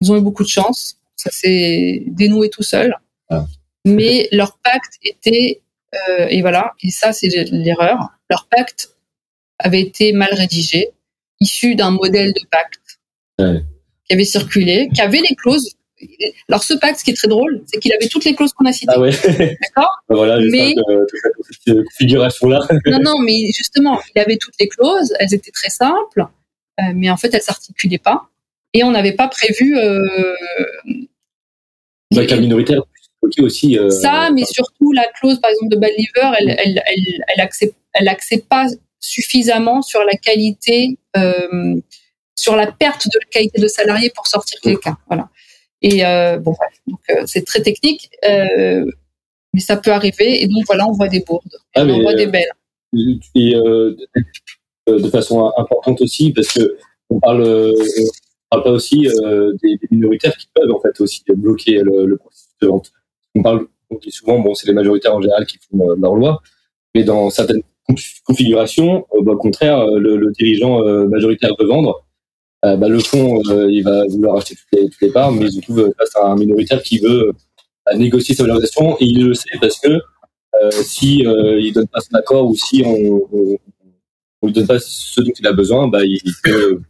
[0.00, 0.98] Ils ont eu beaucoup de chance.
[1.16, 2.96] Ça s'est dénoué tout seul.
[3.28, 3.46] Ah.
[3.84, 5.60] Mais leur pacte était,
[5.94, 8.94] euh, et voilà, et ça c'est l'erreur, leur pacte
[9.58, 10.90] avait été mal rédigé
[11.40, 12.98] issu d'un modèle de pacte
[13.38, 15.76] qui avait circulé, qui avait les clauses.
[16.48, 18.66] Alors ce pacte, ce qui est très drôle, c'est qu'il avait toutes les clauses qu'on
[18.66, 18.92] a citées.
[18.94, 19.10] Ah ouais.
[19.10, 19.90] D'accord?
[20.08, 20.74] Bah voilà, mais
[21.64, 22.60] cette configuration-là.
[22.86, 25.14] non, non, mais justement, il avait toutes les clauses.
[25.18, 26.26] Elles étaient très simples,
[26.80, 28.28] euh, mais en fait, elles s'articulaient pas.
[28.74, 29.78] Et on n'avait pas prévu.
[29.78, 30.02] Euh,
[32.10, 32.36] bah, cas
[33.38, 33.78] aussi.
[33.78, 37.40] Euh, ça, mais surtout la clause, par exemple, de bad liver, elle, elle, elle, elle,
[37.40, 38.66] accepte, elle accepte pas
[39.00, 41.76] suffisamment sur la qualité, euh,
[42.36, 44.96] sur la perte de la qualité de salarié pour sortir quelqu'un.
[45.08, 45.28] Voilà.
[45.82, 46.54] Et euh, bon,
[46.86, 50.42] donc c'est très technique, mais ça peut arriver.
[50.42, 52.52] Et donc voilà, on voit des bourdes, ah, on voit des belles.
[53.34, 53.54] Et
[54.86, 56.76] de façon importante aussi, parce que
[57.10, 59.06] on parle, on parle pas aussi
[59.62, 62.92] des, minoritaires qui peuvent en fait aussi bloquer le, processus de vente.
[63.34, 66.42] On parle, on dit souvent, bon, c'est les majoritaires en général qui font leur loi,
[66.94, 67.62] mais dans certaines
[68.26, 72.04] configuration, euh, bah, au contraire, euh, le, dirigeant euh, majoritaire veut vendre.
[72.62, 76.16] Bah, le fond, il va vouloir acheter toutes les, parts, mais il se trouve face
[76.16, 77.32] à un minoritaire qui veut
[77.94, 80.00] négocier sa valorisation et il le sait parce que
[80.70, 83.28] si il donne pas son accord ou si on,
[84.40, 86.80] on lui donne pas ce dont il a besoin, bah, il peut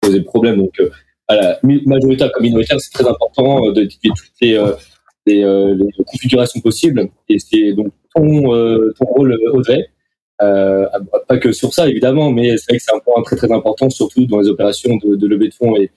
[0.00, 0.58] poser problème.
[0.58, 0.80] Donc,
[1.26, 4.56] à la majoritaire comme minoritaire, c'est très important d'étudier toutes les,
[5.26, 5.42] les,
[5.74, 7.08] les, configurations possibles.
[7.28, 8.42] Et c'est donc ton,
[8.92, 9.88] ton rôle, Audrey.
[10.42, 10.86] Euh,
[11.28, 13.88] pas que sur ça évidemment, mais c'est vrai que c'est un point très très important,
[13.88, 15.90] surtout dans les opérations de, levée de fonds et,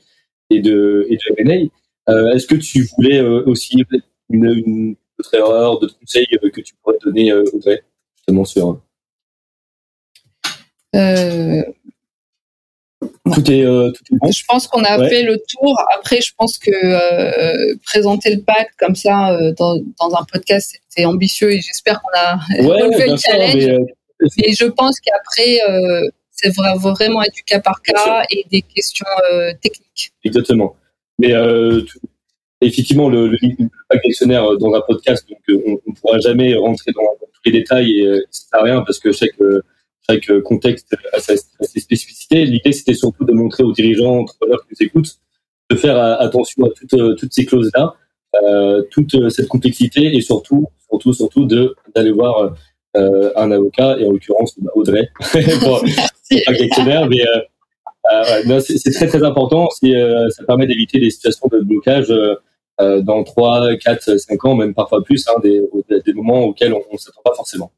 [0.50, 2.12] et de et de M&A.
[2.12, 3.84] Euh, Est-ce que tu voulais aussi
[4.30, 7.84] une, une autre erreur, d'autres conseils que tu pourrais donner, Audrey,
[8.16, 8.80] justement sur
[10.96, 11.62] euh,
[13.34, 14.32] tout, est, euh, tout est bon.
[14.32, 15.76] Je pense qu'on a fait le tour.
[15.98, 20.76] Après, je pense que euh, présenter le pacte comme ça euh, dans, dans, un podcast,
[20.88, 23.88] c'était ambitieux et j'espère qu'on a ouais, relevé le challenge.
[24.38, 25.60] mais, je pense qu'après,
[26.32, 29.06] c'est vraiment être du cas par cas et des questions
[29.62, 30.12] techniques.
[30.24, 30.76] Exactement.
[31.18, 31.34] Mais
[32.62, 33.38] effectivement, le, le,
[33.90, 37.52] pacte d'actionnaire dans un podcast, donc on ne pourra jamais rentrer dans, dans, tous les
[37.52, 39.36] détails et ça sert à rien parce que chaque
[40.10, 41.38] chaque contexte a ses,
[41.80, 42.46] spécificités.
[42.46, 45.16] L'idée, c'était surtout de montrer aux dirigeants, entrepreneurs qui nous écoutent,
[45.70, 47.96] de faire attention à toutes, toutes ces clauses-là,
[48.44, 52.56] euh, toute cette complexité et surtout, surtout, surtout de d'aller voir
[52.98, 55.10] euh, un avocat et en l'occurrence bah, Audrey
[55.62, 55.84] pour,
[56.46, 57.42] pas questionnaire, mais euh,
[58.50, 59.68] euh c'est très très important.
[59.84, 64.74] Euh, ça permet d'éviter des situations de blocage euh, dans 3, 4, 5 ans, même
[64.74, 65.62] parfois plus, hein, des,
[66.06, 67.72] des moments auxquels on ne s'attend pas forcément.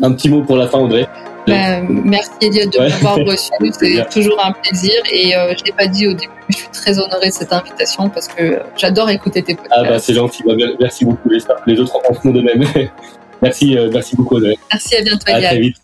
[0.00, 1.06] Un petit mot pour la fin, Audrey.
[1.46, 5.86] Bah, merci Elliot de m'avoir reçu, c'est toujours un plaisir et euh, je l'ai pas
[5.86, 9.54] dit au début, je suis très honorée de cette invitation parce que j'adore écouter tes
[9.54, 9.74] podcasts.
[9.76, 12.64] Ah bah c'est gentil, bah, merci beaucoup, les autres en font de même.
[13.42, 14.56] merci, euh, merci beaucoup Audrey.
[14.72, 15.76] Merci, à bientôt À très vite.